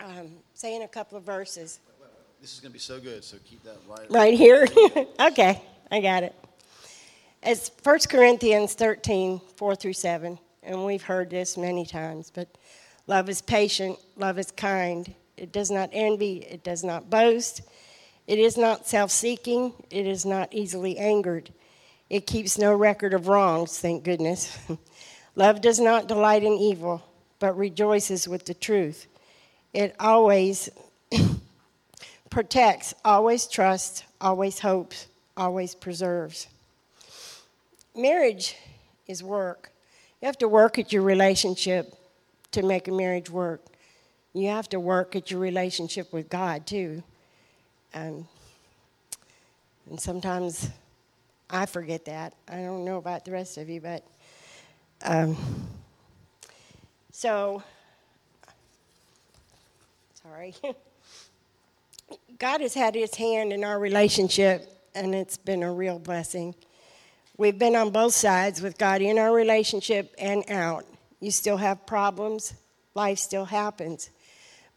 um, 0.00 0.32
saying 0.52 0.82
a 0.82 0.88
couple 0.88 1.16
of 1.16 1.22
verses. 1.22 1.78
This 2.40 2.54
is 2.54 2.60
going 2.60 2.70
to 2.70 2.74
be 2.74 2.80
so 2.80 2.98
good, 3.00 3.22
so 3.22 3.36
keep 3.44 3.62
that 3.62 3.76
right. 3.88 4.10
Right 4.10 4.34
here? 4.34 4.66
okay, 5.20 5.62
I 5.92 6.00
got 6.00 6.24
it. 6.24 6.34
It's 7.42 7.70
1 7.84 7.98
Corinthians 8.10 8.74
13, 8.74 9.40
4 9.56 9.76
through 9.76 9.92
7, 9.92 10.38
and 10.64 10.84
we've 10.84 11.02
heard 11.02 11.30
this 11.30 11.56
many 11.56 11.86
times, 11.86 12.32
but 12.34 12.48
love 13.06 13.28
is 13.28 13.40
patient, 13.40 13.96
love 14.16 14.40
is 14.40 14.50
kind. 14.50 15.14
It 15.36 15.52
does 15.52 15.70
not 15.70 15.90
envy, 15.92 16.38
it 16.38 16.64
does 16.64 16.82
not 16.82 17.10
boast, 17.10 17.62
it 18.26 18.40
is 18.40 18.56
not 18.56 18.88
self 18.88 19.12
seeking, 19.12 19.72
it 19.88 20.06
is 20.06 20.26
not 20.26 20.52
easily 20.52 20.98
angered. 20.98 21.52
It 22.10 22.26
keeps 22.26 22.58
no 22.58 22.74
record 22.74 23.14
of 23.14 23.28
wrongs, 23.28 23.78
thank 23.78 24.02
goodness. 24.02 24.58
love 25.38 25.60
does 25.60 25.78
not 25.78 26.08
delight 26.08 26.42
in 26.42 26.52
evil, 26.52 27.02
but 27.38 27.56
rejoices 27.56 28.26
with 28.26 28.44
the 28.44 28.54
truth. 28.54 29.06
It 29.72 29.94
always 30.00 30.68
protects, 32.30 32.92
always 33.04 33.46
trusts, 33.46 34.02
always 34.20 34.58
hopes, 34.58 35.06
always 35.36 35.76
preserves. 35.76 36.48
Marriage 37.94 38.56
is 39.06 39.22
work. 39.22 39.70
You 40.20 40.26
have 40.26 40.38
to 40.38 40.48
work 40.48 40.78
at 40.78 40.92
your 40.92 41.02
relationship 41.02 41.94
to 42.50 42.62
make 42.62 42.88
a 42.88 42.92
marriage 42.92 43.30
work. 43.30 43.64
You 44.34 44.48
have 44.48 44.68
to 44.70 44.80
work 44.80 45.14
at 45.14 45.30
your 45.30 45.40
relationship 45.40 46.12
with 46.12 46.28
God 46.28 46.66
too. 46.66 47.02
Um, 47.94 48.26
and 49.88 50.00
sometimes 50.00 50.68
I 51.48 51.66
forget 51.66 52.04
that. 52.06 52.34
I 52.48 52.56
don't 52.56 52.84
know 52.84 52.98
about 52.98 53.24
the 53.24 53.30
rest 53.30 53.56
of 53.56 53.68
you, 53.68 53.80
but 53.80 54.04
um, 55.02 55.36
so 57.12 57.62
sorry. 60.22 60.54
God 62.38 62.60
has 62.60 62.74
had 62.74 62.94
his 62.94 63.14
hand 63.14 63.52
in 63.52 63.64
our 63.64 63.78
relationship, 63.78 64.72
and 64.94 65.14
it's 65.14 65.36
been 65.36 65.62
a 65.62 65.72
real 65.72 65.98
blessing. 65.98 66.54
We've 67.36 67.58
been 67.58 67.76
on 67.76 67.90
both 67.90 68.14
sides 68.14 68.62
with 68.62 68.78
God 68.78 69.00
in 69.02 69.18
our 69.18 69.32
relationship 69.32 70.14
and 70.18 70.48
out. 70.50 70.84
You 71.20 71.30
still 71.30 71.56
have 71.56 71.86
problems, 71.86 72.54
life 72.94 73.18
still 73.18 73.44
happens. 73.44 74.10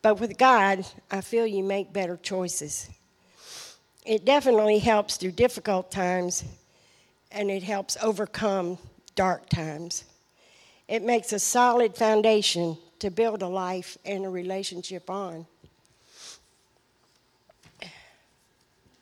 But 0.02 0.20
with 0.20 0.38
God, 0.38 0.86
I 1.12 1.22
feel 1.22 1.46
you 1.46 1.64
make 1.64 1.94
better 1.94 2.18
choices. 2.18 2.90
It 4.04 4.26
definitely 4.26 4.80
helps 4.80 5.18
through 5.18 5.34
difficult 5.34 5.92
times, 5.92 6.44
and 7.32 7.52
it 7.52 7.62
helps 7.62 7.98
overcome 8.02 8.80
dark 9.16 9.48
times. 9.50 10.06
It 10.92 11.04
makes 11.04 11.32
a 11.32 11.40
solid 11.40 11.96
foundation 11.96 12.78
to 13.00 13.10
build 13.10 13.42
a 13.42 13.48
life 13.48 13.98
and 14.04 14.26
a 14.26 14.30
relationship 14.30 15.10
on. 15.10 15.48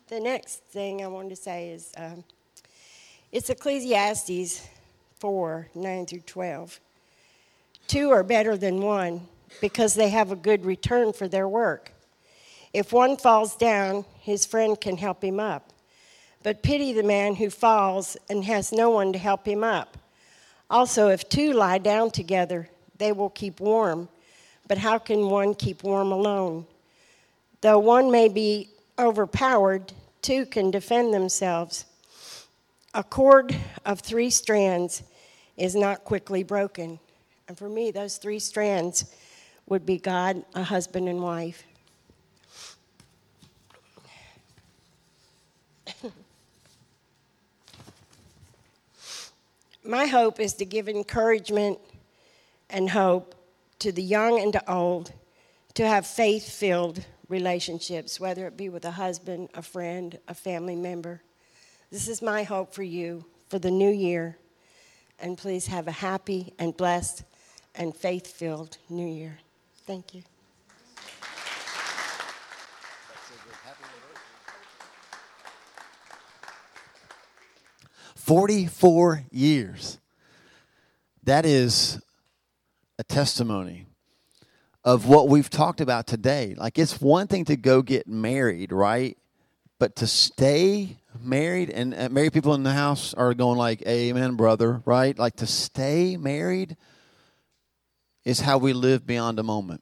the 0.07 0.19
next 0.19 0.63
thing 0.65 1.03
I 1.03 1.07
wanted 1.07 1.29
to 1.29 1.35
say 1.35 1.71
is 1.71 1.91
um, 1.97 2.23
it's 3.31 3.49
Ecclesiastes 3.49 4.67
4 5.17 5.69
9 5.73 6.05
through 6.05 6.19
12. 6.19 6.79
Two 7.87 8.11
are 8.11 8.23
better 8.23 8.55
than 8.55 8.83
one 8.83 9.21
because 9.59 9.95
they 9.95 10.09
have 10.09 10.31
a 10.31 10.35
good 10.35 10.65
return 10.65 11.11
for 11.11 11.27
their 11.27 11.47
work. 11.47 11.91
If 12.71 12.93
one 12.93 13.17
falls 13.17 13.55
down, 13.55 14.05
his 14.19 14.45
friend 14.45 14.79
can 14.79 14.97
help 14.97 15.23
him 15.23 15.39
up. 15.39 15.73
But 16.43 16.61
pity 16.61 16.93
the 16.93 17.01
man 17.01 17.33
who 17.33 17.49
falls 17.49 18.15
and 18.29 18.43
has 18.43 18.71
no 18.71 18.91
one 18.91 19.11
to 19.13 19.17
help 19.17 19.47
him 19.47 19.63
up. 19.63 19.97
Also, 20.69 21.09
if 21.09 21.27
two 21.27 21.53
lie 21.53 21.77
down 21.79 22.11
together, 22.11 22.69
they 22.97 23.11
will 23.11 23.29
keep 23.29 23.59
warm. 23.59 24.07
But 24.67 24.77
how 24.77 24.99
can 24.99 25.29
one 25.29 25.55
keep 25.55 25.83
warm 25.83 26.11
alone? 26.11 26.67
Though 27.61 27.79
one 27.79 28.11
may 28.11 28.29
be 28.29 28.69
overpowered, 28.97 29.93
two 30.21 30.45
can 30.45 30.69
defend 30.69 31.13
themselves. 31.13 31.85
A 32.93 33.03
cord 33.03 33.55
of 33.85 33.99
three 33.99 34.29
strands 34.29 35.03
is 35.57 35.75
not 35.75 36.03
quickly 36.03 36.43
broken. 36.43 36.99
And 37.47 37.57
for 37.57 37.67
me, 37.67 37.91
those 37.91 38.17
three 38.17 38.39
strands 38.39 39.11
would 39.67 39.85
be 39.85 39.97
God, 39.97 40.43
a 40.53 40.63
husband, 40.63 41.09
and 41.09 41.21
wife. 41.21 41.63
My 49.89 50.05
hope 50.05 50.39
is 50.39 50.53
to 50.53 50.65
give 50.65 50.87
encouragement 50.87 51.79
and 52.69 52.91
hope 52.91 53.33
to 53.79 53.91
the 53.91 54.03
young 54.03 54.39
and 54.39 54.53
to 54.53 54.71
old 54.71 55.11
to 55.73 55.87
have 55.87 56.05
faith 56.05 56.47
filled 56.47 57.03
relationships, 57.27 58.19
whether 58.19 58.45
it 58.45 58.55
be 58.55 58.69
with 58.69 58.85
a 58.85 58.91
husband, 58.91 59.49
a 59.55 59.63
friend, 59.63 60.19
a 60.27 60.35
family 60.35 60.75
member. 60.75 61.23
This 61.91 62.07
is 62.07 62.21
my 62.21 62.43
hope 62.43 62.75
for 62.75 62.83
you 62.83 63.25
for 63.47 63.57
the 63.57 63.71
new 63.71 63.89
year. 63.89 64.37
And 65.17 65.35
please 65.39 65.65
have 65.65 65.87
a 65.87 65.91
happy 65.91 66.53
and 66.59 66.77
blessed 66.77 67.23
and 67.73 67.95
faith 67.95 68.27
filled 68.27 68.77
new 68.91 69.07
year. 69.07 69.39
Thank 69.87 70.13
you. 70.13 70.21
Forty-four 78.29 79.23
years. 79.31 79.97
That 81.23 81.47
is 81.47 81.99
a 82.99 83.03
testimony 83.03 83.87
of 84.83 85.07
what 85.07 85.29
we've 85.29 85.49
talked 85.49 85.81
about 85.81 86.05
today. 86.05 86.53
Like 86.55 86.77
it's 86.77 87.01
one 87.01 87.25
thing 87.25 87.45
to 87.45 87.57
go 87.57 87.81
get 87.81 88.07
married, 88.07 88.71
right? 88.71 89.17
But 89.79 89.95
to 89.95 90.05
stay 90.05 90.97
married 91.19 91.71
and 91.71 92.11
married 92.11 92.31
people 92.31 92.53
in 92.53 92.61
the 92.61 92.71
house 92.71 93.15
are 93.15 93.33
going 93.33 93.57
like, 93.57 93.81
"Amen, 93.87 94.35
brother," 94.35 94.83
right? 94.85 95.17
Like 95.17 95.37
to 95.37 95.47
stay 95.47 96.15
married 96.15 96.77
is 98.25 98.41
how 98.41 98.59
we 98.59 98.73
live 98.73 99.07
beyond 99.07 99.39
a 99.39 99.43
moment. 99.43 99.81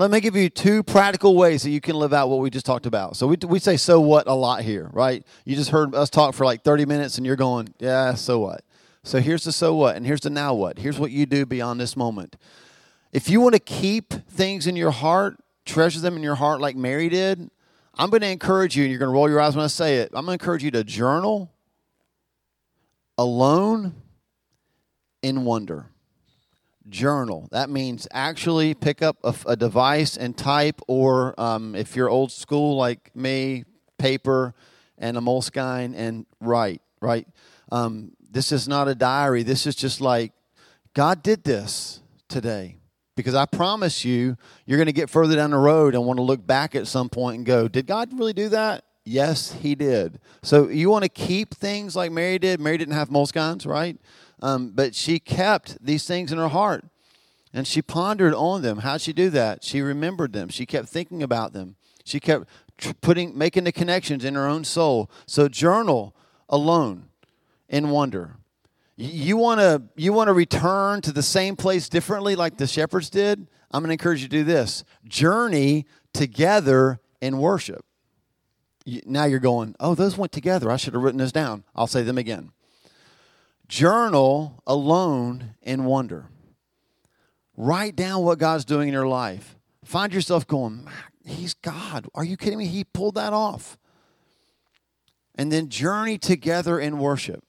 Let 0.00 0.10
me 0.10 0.20
give 0.20 0.34
you 0.34 0.48
two 0.48 0.82
practical 0.82 1.36
ways 1.36 1.62
that 1.62 1.68
you 1.68 1.80
can 1.82 1.94
live 1.94 2.14
out 2.14 2.30
what 2.30 2.38
we 2.38 2.48
just 2.48 2.64
talked 2.64 2.86
about. 2.86 3.18
So 3.18 3.26
we, 3.26 3.36
we 3.46 3.58
say 3.58 3.76
so 3.76 4.00
what 4.00 4.26
a 4.26 4.32
lot 4.32 4.62
here, 4.62 4.88
right? 4.94 5.22
You 5.44 5.54
just 5.54 5.68
heard 5.68 5.94
us 5.94 6.08
talk 6.08 6.34
for 6.34 6.46
like 6.46 6.64
30 6.64 6.86
minutes 6.86 7.18
and 7.18 7.26
you're 7.26 7.36
going, 7.36 7.74
yeah, 7.80 8.14
so 8.14 8.38
what? 8.38 8.64
So 9.02 9.20
here's 9.20 9.44
the 9.44 9.52
so 9.52 9.74
what 9.74 9.96
and 9.96 10.06
here's 10.06 10.22
the 10.22 10.30
now 10.30 10.54
what. 10.54 10.78
Here's 10.78 10.98
what 10.98 11.10
you 11.10 11.26
do 11.26 11.44
beyond 11.44 11.78
this 11.78 11.98
moment. 11.98 12.36
If 13.12 13.28
you 13.28 13.42
want 13.42 13.56
to 13.56 13.60
keep 13.60 14.14
things 14.14 14.66
in 14.66 14.74
your 14.74 14.90
heart, 14.90 15.36
treasure 15.66 16.00
them 16.00 16.16
in 16.16 16.22
your 16.22 16.36
heart 16.36 16.62
like 16.62 16.76
Mary 16.76 17.10
did, 17.10 17.50
I'm 17.98 18.08
going 18.08 18.22
to 18.22 18.30
encourage 18.30 18.78
you, 18.78 18.84
and 18.84 18.90
you're 18.90 19.00
going 19.00 19.10
to 19.10 19.14
roll 19.14 19.28
your 19.28 19.38
eyes 19.38 19.54
when 19.54 19.66
I 19.66 19.68
say 19.68 19.98
it. 19.98 20.12
I'm 20.14 20.24
going 20.24 20.38
to 20.38 20.42
encourage 20.42 20.64
you 20.64 20.70
to 20.70 20.82
journal 20.82 21.52
alone 23.18 23.92
in 25.20 25.44
wonder 25.44 25.89
journal. 26.90 27.48
That 27.50 27.70
means 27.70 28.06
actually 28.12 28.74
pick 28.74 29.02
up 29.02 29.16
a, 29.24 29.34
a 29.46 29.56
device 29.56 30.16
and 30.16 30.36
type, 30.36 30.80
or 30.88 31.38
um, 31.40 31.74
if 31.74 31.96
you're 31.96 32.08
old 32.08 32.32
school 32.32 32.76
like 32.76 33.14
me, 33.14 33.64
paper 33.98 34.54
and 34.98 35.16
a 35.16 35.20
Moleskine 35.20 35.94
and 35.96 36.26
write, 36.40 36.82
right? 37.00 37.26
Um, 37.72 38.12
this 38.30 38.52
is 38.52 38.68
not 38.68 38.88
a 38.88 38.94
diary. 38.94 39.42
This 39.42 39.66
is 39.66 39.74
just 39.74 40.00
like, 40.00 40.32
God 40.94 41.22
did 41.22 41.44
this 41.44 42.00
today. 42.28 42.76
Because 43.16 43.34
I 43.34 43.44
promise 43.44 44.04
you, 44.04 44.36
you're 44.64 44.78
going 44.78 44.86
to 44.86 44.92
get 44.92 45.10
further 45.10 45.36
down 45.36 45.50
the 45.50 45.58
road 45.58 45.94
and 45.94 46.06
want 46.06 46.18
to 46.18 46.22
look 46.22 46.46
back 46.46 46.74
at 46.74 46.86
some 46.86 47.10
point 47.10 47.36
and 47.36 47.44
go, 47.44 47.68
Did 47.68 47.86
God 47.86 48.18
really 48.18 48.32
do 48.32 48.48
that? 48.50 48.84
Yes, 49.10 49.56
he 49.60 49.74
did. 49.74 50.20
So 50.44 50.68
you 50.68 50.88
want 50.88 51.02
to 51.02 51.08
keep 51.08 51.52
things 51.52 51.96
like 51.96 52.12
Mary 52.12 52.38
did. 52.38 52.60
Mary 52.60 52.78
didn't 52.78 52.94
have 52.94 53.08
moleskines, 53.08 53.66
right? 53.66 53.98
Um, 54.40 54.70
but 54.72 54.94
she 54.94 55.18
kept 55.18 55.84
these 55.84 56.06
things 56.06 56.30
in 56.30 56.38
her 56.38 56.46
heart. 56.46 56.84
And 57.52 57.66
she 57.66 57.82
pondered 57.82 58.34
on 58.34 58.62
them. 58.62 58.78
How'd 58.78 59.00
she 59.00 59.12
do 59.12 59.28
that? 59.30 59.64
She 59.64 59.80
remembered 59.80 60.32
them. 60.32 60.48
She 60.48 60.64
kept 60.64 60.88
thinking 60.88 61.24
about 61.24 61.52
them. 61.52 61.74
She 62.04 62.20
kept 62.20 62.48
putting, 63.00 63.36
making 63.36 63.64
the 63.64 63.72
connections 63.72 64.24
in 64.24 64.36
her 64.36 64.46
own 64.46 64.62
soul. 64.62 65.10
So 65.26 65.48
journal 65.48 66.14
alone 66.48 67.08
in 67.68 67.90
wonder. 67.90 68.36
You 68.96 69.36
want 69.36 69.58
to 69.58 69.82
you 69.96 70.12
want 70.12 70.28
to 70.28 70.34
return 70.34 71.00
to 71.00 71.10
the 71.10 71.22
same 71.22 71.56
place 71.56 71.88
differently, 71.88 72.36
like 72.36 72.58
the 72.58 72.66
shepherds 72.68 73.10
did. 73.10 73.48
I'm 73.72 73.82
going 73.82 73.88
to 73.88 73.94
encourage 73.94 74.22
you 74.22 74.28
to 74.28 74.36
do 74.36 74.44
this: 74.44 74.84
journey 75.08 75.86
together 76.12 77.00
in 77.20 77.38
worship. 77.38 77.84
Now 78.86 79.24
you're 79.24 79.38
going, 79.38 79.74
oh, 79.78 79.94
those 79.94 80.16
went 80.16 80.32
together. 80.32 80.70
I 80.70 80.76
should 80.76 80.94
have 80.94 81.02
written 81.02 81.18
this 81.18 81.32
down. 81.32 81.64
I'll 81.74 81.86
say 81.86 82.02
them 82.02 82.18
again. 82.18 82.52
Journal 83.68 84.62
alone 84.66 85.54
in 85.62 85.84
wonder. 85.84 86.26
Write 87.56 87.94
down 87.94 88.24
what 88.24 88.38
God's 88.38 88.64
doing 88.64 88.88
in 88.88 88.94
your 88.94 89.06
life. 89.06 89.56
Find 89.84 90.12
yourself 90.12 90.46
going, 90.46 90.88
He's 91.24 91.54
God. 91.54 92.08
Are 92.14 92.24
you 92.24 92.36
kidding 92.36 92.58
me? 92.58 92.66
He 92.66 92.84
pulled 92.84 93.14
that 93.16 93.32
off. 93.32 93.76
And 95.34 95.52
then 95.52 95.68
journey 95.68 96.18
together 96.18 96.80
in 96.80 96.98
worship. 96.98 97.44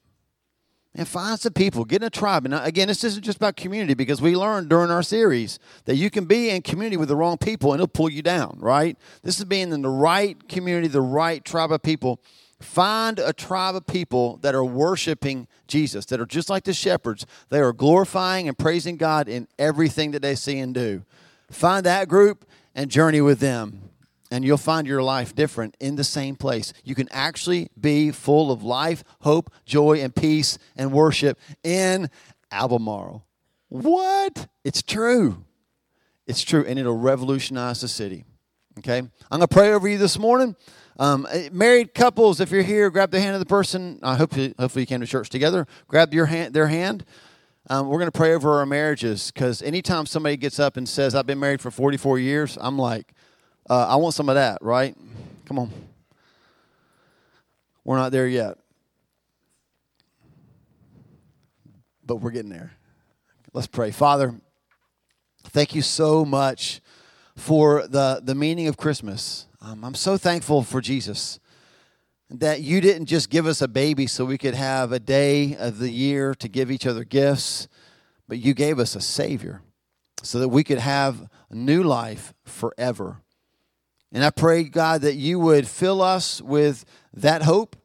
And 0.94 1.08
find 1.08 1.39
some 1.39 1.54
people, 1.54 1.86
get 1.86 2.02
in 2.02 2.08
a 2.08 2.10
tribe. 2.10 2.44
And 2.44 2.54
uh, 2.54 2.62
again, 2.64 2.89
this 2.89 3.04
isn't 3.06 3.24
just 3.24 3.38
about 3.38 3.56
community 3.56 3.94
because 3.94 4.22
we 4.22 4.36
learned 4.36 4.68
during 4.68 4.92
our 4.92 5.04
series 5.04 5.58
that 5.86 5.96
you 5.96 6.10
can 6.10 6.26
be 6.26 6.50
in 6.50 6.62
community 6.62 6.98
with 6.98 7.08
the 7.08 7.16
wrong 7.16 7.38
people 7.38 7.72
and 7.72 7.80
it'll 7.80 7.88
pull 7.88 8.10
you 8.10 8.22
down, 8.22 8.58
right? 8.60 8.98
This 9.24 9.39
is 9.39 9.46
being 9.46 9.72
in 9.72 9.82
the 9.82 9.89
right 9.89 10.50
community, 10.50 10.89
the 10.89 11.00
right 11.00 11.46
tribe 11.46 11.72
of 11.72 11.82
people. 11.82 12.20
Find 12.60 13.20
a 13.20 13.32
tribe 13.32 13.76
of 13.76 13.88
people 13.88 14.38
that 14.42 14.54
are 14.54 14.66
worshiping 14.66 15.48
Jesus, 15.66 16.06
that 16.08 16.20
are 16.20 16.26
just 16.26 16.50
like 16.50 16.66
the 16.66 16.74
shepherds. 16.74 17.26
They 17.50 17.60
are 17.60 17.72
glorifying 17.72 18.50
and 18.50 18.58
praising 18.58 18.98
God 18.98 19.30
in 19.30 19.48
everything 19.58 20.12
that 20.12 20.22
they 20.22 20.36
see 20.36 20.60
and 20.60 20.74
do. 20.74 21.04
Find 21.50 21.86
that 21.86 22.10
group 22.10 22.46
and 22.76 22.92
journey 22.92 23.22
with 23.22 23.39
them 23.39 23.91
and 24.32 24.46
you'll 24.46 24.58
find 24.58 24.88
your 24.88 25.04
life 25.04 25.36
different 25.36 25.76
in 25.80 25.98
the 25.98 26.04
same 26.04 26.36
place. 26.36 26.74
You 26.84 26.96
can 26.96 27.10
actually 27.12 27.70
be 27.80 28.12
full 28.12 28.52
of 28.52 28.64
life, 28.64 29.04
hope, 29.20 29.52
joy, 29.66 30.00
and 30.00 30.16
peace 30.16 30.58
and 30.78 30.94
worship 30.94 31.38
in 31.64 32.10
Albemarle. 32.50 33.26
What? 33.68 34.48
It's 34.64 34.82
true. 34.82 35.44
It's 36.26 36.44
true, 36.44 36.66
and 36.66 36.80
it'll 36.80 36.98
revolutionize 36.98 37.82
the 37.82 37.90
city. 37.90 38.24
Okay? 38.80 39.00
I'm 39.00 39.10
going 39.30 39.42
to 39.42 39.48
pray 39.48 39.74
over 39.74 39.88
you 39.88 39.98
this 39.98 40.18
morning. 40.18 40.56
Um, 40.98 41.28
eh, 41.30 41.50
married 41.52 41.94
couples, 41.94 42.40
if 42.40 42.52
you're 42.52 42.64
here, 42.64 42.90
grab 42.90 43.12
the 43.12 43.20
hand 43.20 43.34
of 43.34 43.40
the 43.40 43.46
person. 43.46 44.00
I 44.02 44.16
hope 44.16 44.38
you, 44.38 44.54
hopefully 44.58 44.84
you 44.84 44.88
came 44.88 45.02
to 45.02 45.08
church 45.08 45.30
together. 45.30 45.68
Grab 45.88 46.14
your 46.14 46.28
hand, 46.28 46.54
their 46.54 46.68
hand. 46.68 47.04
Um, 47.70 47.88
we're 47.88 48.00
going 48.00 48.12
to 48.12 48.18
pray 48.18 48.34
over 48.34 48.60
our 48.60 48.66
marriages 48.66 49.32
because 49.32 49.62
anytime 49.62 50.06
somebody 50.06 50.38
gets 50.38 50.60
up 50.60 50.78
and 50.78 50.88
says, 50.88 51.16
I've 51.16 51.26
been 51.26 51.40
married 51.40 51.62
for 51.62 51.70
44 51.70 52.20
years, 52.20 52.58
I'm 52.60 52.78
like, 52.78 53.14
uh, 53.72 53.88
I 53.88 53.96
want 53.96 54.14
some 54.14 54.28
of 54.28 54.36
that, 54.36 54.58
right? 54.62 54.94
Come 55.46 55.58
on. 55.58 55.72
We're 57.86 57.96
not 57.96 58.12
there 58.12 58.28
yet. 58.28 58.58
But 62.06 62.18
we're 62.18 62.32
getting 62.32 62.52
there. 62.52 62.74
Let's 63.54 63.68
pray. 63.68 63.92
Father, 63.92 64.36
thank 65.46 65.74
you 65.74 65.82
so 65.82 66.26
much 66.26 66.82
for 67.38 67.88
the, 67.88 68.20
the 68.22 68.36
meaning 68.36 68.68
of 68.68 68.76
Christmas. 68.76 69.46
Um, 69.62 69.86
I'm 69.86 69.96
so 69.96 70.18
thankful 70.18 70.64
for 70.64 70.82
Jesus 70.82 71.40
that 72.30 72.60
you 72.60 72.82
didn't 72.82 73.06
just 73.06 73.30
give 73.30 73.48
us 73.48 73.62
a 73.62 73.70
baby 73.70 74.06
so 74.06 74.26
we 74.26 74.38
could 74.38 74.54
have 74.54 74.92
a 74.92 75.00
day 75.00 75.56
of 75.56 75.80
the 75.80 75.90
year 75.90 76.36
to 76.36 76.50
give 76.50 76.72
each 76.72 76.86
other 76.86 77.06
gifts, 77.06 77.70
but 78.28 78.38
you 78.38 78.54
gave 78.54 78.80
us 78.80 78.98
a 78.98 79.02
Savior 79.02 79.62
so 80.24 80.40
that 80.40 80.50
we 80.50 80.62
could 80.62 80.80
have 80.80 81.30
a 81.50 81.56
new 81.56 81.84
life 81.84 82.34
forever. 82.44 83.22
And 84.12 84.24
I 84.26 84.30
pray, 84.30 84.64
God, 84.64 85.01
that 85.01 85.16
you 85.16 85.39
would 85.39 85.68
fill 85.68 86.01
us 86.01 86.41
with 86.41 86.86
that 87.14 87.43
hope, 87.43 87.76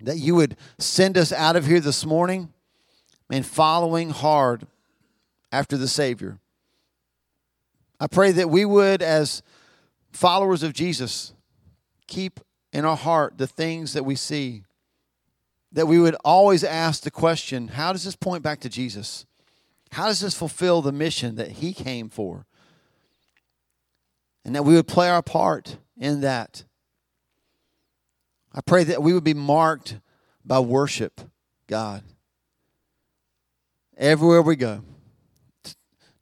that 0.00 0.18
you 0.18 0.34
would 0.34 0.56
send 0.78 1.18
us 1.18 1.32
out 1.32 1.56
of 1.56 1.66
here 1.66 1.80
this 1.80 2.06
morning 2.06 2.52
and 3.30 3.44
following 3.44 4.10
hard 4.10 4.66
after 5.52 5.76
the 5.76 5.88
Savior. 5.88 6.38
I 8.00 8.06
pray 8.06 8.32
that 8.32 8.48
we 8.48 8.64
would, 8.64 9.02
as 9.02 9.42
followers 10.12 10.62
of 10.62 10.72
Jesus, 10.72 11.32
keep 12.06 12.40
in 12.72 12.84
our 12.84 12.96
heart 12.96 13.38
the 13.38 13.46
things 13.46 13.92
that 13.92 14.04
we 14.04 14.14
see. 14.14 14.64
That 15.72 15.86
we 15.86 15.98
would 15.98 16.16
always 16.24 16.64
ask 16.64 17.02
the 17.02 17.10
question 17.10 17.68
how 17.68 17.92
does 17.92 18.04
this 18.04 18.16
point 18.16 18.42
back 18.42 18.60
to 18.60 18.70
Jesus? 18.70 19.26
How 19.92 20.06
does 20.06 20.20
this 20.20 20.34
fulfill 20.34 20.80
the 20.80 20.92
mission 20.92 21.34
that 21.36 21.52
He 21.52 21.72
came 21.72 22.08
for? 22.08 22.46
And 24.44 24.54
that 24.54 24.64
we 24.64 24.74
would 24.74 24.88
play 24.88 25.08
our 25.08 25.22
part 25.22 25.78
in 25.98 26.20
that. 26.22 26.64
I 28.52 28.60
pray 28.60 28.84
that 28.84 29.02
we 29.02 29.12
would 29.12 29.24
be 29.24 29.34
marked 29.34 30.00
by 30.44 30.58
worship, 30.60 31.20
God. 31.66 32.02
Everywhere 33.96 34.42
we 34.42 34.56
go. 34.56 34.82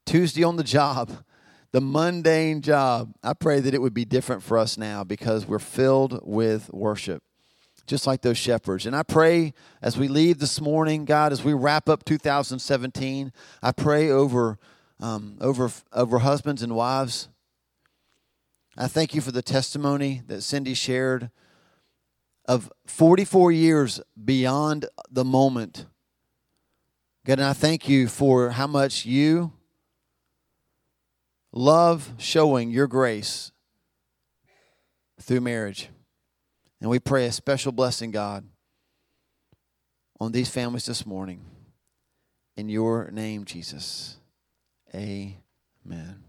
Tuesday 0.05 0.43
on 0.43 0.55
the 0.55 0.63
job, 0.63 1.11
the 1.71 1.81
mundane 1.81 2.61
job. 2.61 3.13
I 3.23 3.33
pray 3.33 3.59
that 3.59 3.73
it 3.73 3.81
would 3.81 3.93
be 3.93 4.05
different 4.05 4.43
for 4.43 4.57
us 4.57 4.77
now 4.77 5.03
because 5.03 5.45
we're 5.45 5.59
filled 5.59 6.19
with 6.23 6.71
worship, 6.73 7.23
just 7.85 8.07
like 8.07 8.21
those 8.21 8.37
shepherds. 8.37 8.85
And 8.85 8.95
I 8.95 9.03
pray 9.03 9.53
as 9.81 9.97
we 9.97 10.07
leave 10.07 10.39
this 10.39 10.59
morning, 10.59 11.05
God, 11.05 11.31
as 11.31 11.43
we 11.43 11.53
wrap 11.53 11.87
up 11.87 12.03
2017, 12.05 13.31
I 13.61 13.71
pray 13.71 14.09
over 14.09 14.57
um, 14.99 15.37
over 15.39 15.71
over 15.93 16.19
husbands 16.19 16.63
and 16.63 16.75
wives 16.75 17.29
I 18.79 18.87
thank 18.87 19.15
you 19.15 19.21
for 19.21 19.31
the 19.31 19.41
testimony 19.41 20.21
that 20.27 20.41
Cindy 20.43 20.75
shared 20.75 21.31
of 22.45 22.71
44 22.85 23.51
years 23.51 23.99
beyond 24.23 24.85
the 25.09 25.25
moment. 25.25 25.87
God, 27.25 27.39
and 27.39 27.47
I 27.47 27.53
thank 27.53 27.89
you 27.89 28.07
for 28.07 28.51
how 28.51 28.67
much 28.67 29.05
you 29.05 29.51
love 31.51 32.13
showing 32.19 32.69
your 32.69 32.87
grace 32.87 33.51
through 35.19 35.41
marriage. 35.41 35.89
And 36.79 36.89
we 36.89 36.99
pray 36.99 37.25
a 37.25 37.31
special 37.31 37.71
blessing, 37.71 38.11
God, 38.11 38.45
on 40.19 40.31
these 40.31 40.49
families 40.49 40.85
this 40.85 41.03
morning. 41.03 41.43
In 42.55 42.69
your 42.69 43.09
name, 43.11 43.43
Jesus. 43.43 44.17
Amen. 44.93 46.23